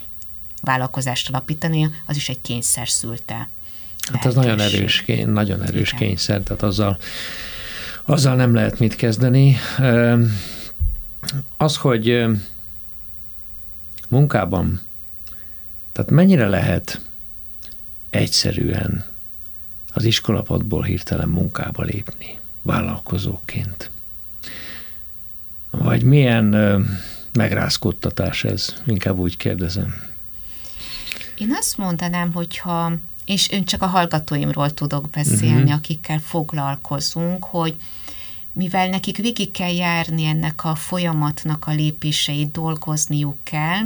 [0.62, 3.50] vállalkozást alapítani, az is egy kényszer szülte.
[4.14, 6.08] Hát az nagyon erős, nagyon erős Igen.
[6.08, 6.98] kényszer, tehát azzal,
[8.06, 9.58] azzal nem lehet mit kezdeni.
[11.58, 12.26] Az, hogy
[14.08, 14.82] munkában,
[15.92, 17.02] tehát mennyire lehet
[18.10, 19.06] egyszerűen
[19.94, 23.92] az iskolapadból hirtelen munkába lépni, vállalkozóként?
[25.70, 26.46] Vagy milyen
[27.34, 28.74] megrázkódtatás ez?
[28.86, 29.96] Inkább úgy kérdezem.
[31.38, 32.94] Én azt mondanám, hogyha,
[33.26, 35.74] és ön csak a hallgatóimról tudok beszélni, uh-huh.
[35.74, 37.76] akikkel foglalkozunk, hogy
[38.56, 43.82] mivel nekik végig kell járni ennek a folyamatnak a lépéseit, dolgozniuk kell,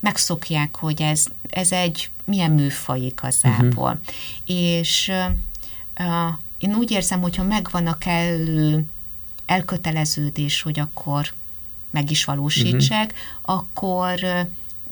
[0.00, 3.90] megszokják, hogy ez, ez egy milyen műfaj igazából.
[3.90, 4.56] Uh-huh.
[4.56, 5.12] És
[5.98, 8.86] uh, én úgy érzem, hogyha megvan a kellő
[9.46, 11.32] elköteleződés, hogy akkor
[11.90, 13.58] meg is valósítsák, uh-huh.
[13.58, 14.20] akkor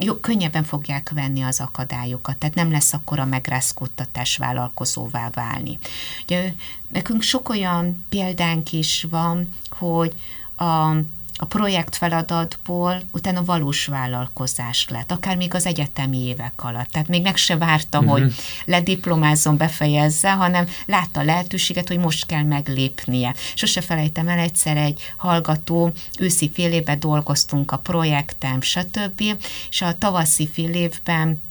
[0.05, 5.79] jó, könnyebben fogják venni az akadályokat, tehát nem lesz akkor a megrázkódtatás vállalkozóvá válni.
[6.23, 6.55] Ugye,
[6.89, 10.15] nekünk sok olyan példánk is van, hogy
[10.57, 10.93] a
[11.43, 16.91] a projektfeladatból utána valós vállalkozás lett, akár még az egyetemi évek alatt.
[16.91, 18.13] Tehát még meg se várta, uh-huh.
[18.13, 18.35] hogy
[18.65, 23.35] lediplomázzon, befejezze, hanem látta a lehetőséget, hogy most kell meglépnie.
[23.55, 29.23] Sose felejtem el, egyszer egy hallgató őszi fél évben dolgoztunk a projektem, stb.
[29.71, 31.43] És a tavaszi fél évben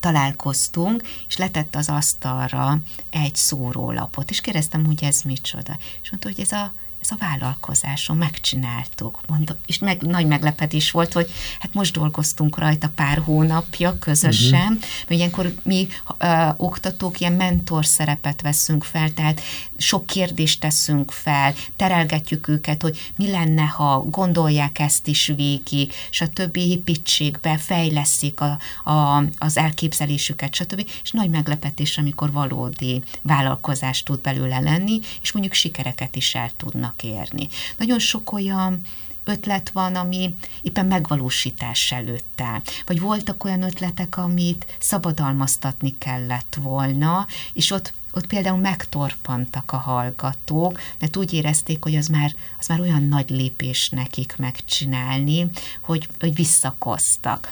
[0.00, 2.78] találkoztunk, és letett az asztalra
[3.10, 5.76] egy szórólapot, és kérdeztem, hogy ez micsoda.
[6.02, 9.20] És mondta, hogy ez a ez a vállalkozáson megcsináltuk.
[9.26, 14.78] Mondom, és meg, nagy meglepetés volt, hogy hát most dolgoztunk rajta pár hónapja közösen, uh-huh.
[14.78, 15.88] mert ilyenkor mi
[16.18, 19.40] ö, oktatók ilyen mentor szerepet veszünk fel, tehát
[19.78, 26.56] sok kérdést teszünk fel, terelgetjük őket, hogy mi lenne, ha gondolják ezt is végig, stb.
[26.56, 28.58] építsék be, fejleszik a,
[28.90, 30.88] a, az elképzelésüket, stb.
[31.02, 37.02] És nagy meglepetés, amikor valódi vállalkozást tud belőle lenni, és mondjuk sikereket is el tudnak
[37.02, 37.48] érni.
[37.76, 38.82] Nagyon sok olyan
[39.24, 42.60] ötlet van, ami éppen megvalósítás előtt áll.
[42.86, 50.80] Vagy voltak olyan ötletek, amit szabadalmaztatni kellett volna, és ott ott például megtorpantak a hallgatók,
[50.98, 55.46] mert úgy érezték, hogy az már, az már olyan nagy lépés nekik megcsinálni,
[55.80, 57.48] hogy, hogy visszakoztak.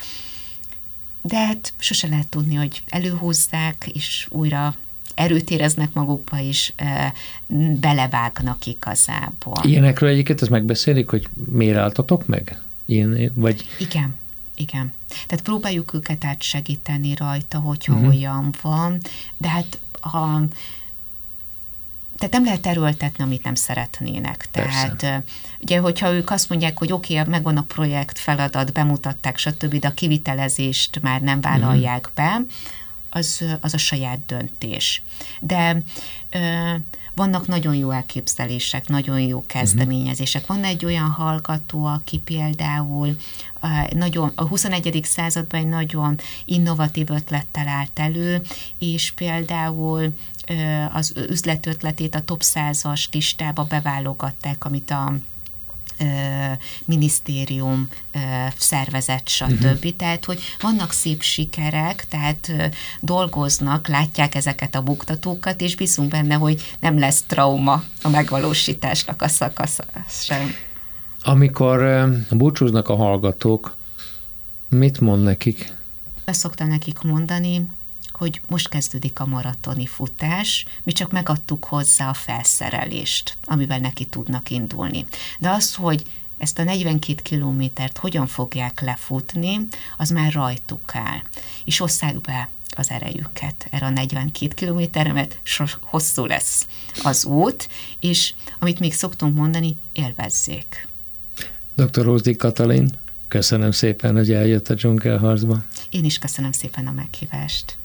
[1.22, 4.74] De hát sose lehet tudni, hogy előhúzzák, és újra
[5.14, 6.72] erőt éreznek magukba, és
[7.80, 9.60] belevágnak igazából.
[9.62, 12.60] Ilyenekről egyiket ezt megbeszélik, hogy miért álltatok meg?
[12.84, 13.66] Ilyen, vagy...
[13.78, 14.14] Igen.
[14.56, 14.92] Igen.
[15.26, 18.08] Tehát próbáljuk őket átsegíteni rajta, hogyha uh-huh.
[18.08, 19.00] olyan van,
[19.36, 20.40] de hát ha
[22.18, 24.48] tehát nem lehet erőltetni, amit nem szeretnének.
[24.50, 25.24] Tehát Persze.
[25.60, 29.88] ugye, hogyha ők azt mondják, hogy oké, okay, megvan a projekt, feladat, bemutatták, stb., de
[29.88, 32.14] a kivitelezést már nem vállalják uh-huh.
[32.14, 32.40] be,
[33.10, 35.02] az, az a saját döntés.
[35.40, 35.76] De
[36.30, 36.74] ö,
[37.16, 40.46] vannak nagyon jó elképzelések, nagyon jó kezdeményezések.
[40.46, 43.16] Van egy olyan hallgató, aki például
[43.90, 45.00] nagyon, a 21.
[45.04, 48.42] században egy nagyon innovatív ötlettel állt elő,
[48.78, 50.16] és például
[50.92, 55.14] az üzletötletét a top 100-as listába beválogatták, amit a
[56.84, 57.88] minisztérium
[58.56, 59.64] szervezet, stb.
[59.64, 59.96] Uh-huh.
[59.96, 62.52] Tehát, hogy vannak szép sikerek, tehát
[63.00, 69.28] dolgoznak, látják ezeket a buktatókat, és bízunk benne, hogy nem lesz trauma a megvalósításnak a
[69.28, 69.78] szakasz
[70.08, 70.54] sem.
[71.22, 73.76] Amikor búcsúznak a hallgatók,
[74.68, 75.72] mit mond nekik?
[76.24, 77.66] Azt szoktam nekik mondani,
[78.16, 84.50] hogy most kezdődik a maratoni futás, mi csak megadtuk hozzá a felszerelést, amivel neki tudnak
[84.50, 85.06] indulni.
[85.38, 86.02] De az, hogy
[86.38, 91.20] ezt a 42 kilométert hogyan fogják lefutni, az már rajtuk áll.
[91.64, 95.38] És osszák be az erejüket erre a 42 kilométerre, mert
[95.80, 96.66] hosszú lesz
[97.02, 97.68] az út,
[98.00, 100.88] és amit még szoktunk mondani, élvezzék.
[101.74, 102.02] Dr.
[102.02, 102.90] Rózdi Katalin,
[103.28, 105.64] köszönöm szépen, hogy eljött a dzsungelharcba.
[105.90, 107.76] Én is köszönöm szépen a meghívást.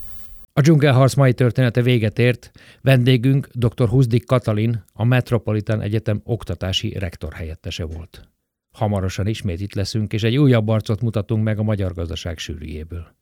[0.54, 2.52] A dzsungelharc mai története véget ért.
[2.82, 3.88] Vendégünk dr.
[3.88, 8.30] Huzdik Katalin, a Metropolitan Egyetem oktatási rektor helyettese volt.
[8.72, 13.16] Hamarosan ismét itt leszünk, és egy újabb arcot mutatunk meg a magyar gazdaság sűrűjéből.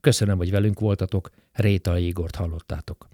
[0.00, 3.08] Köszönöm, hogy velünk voltatok, Réta Igort hallottátok.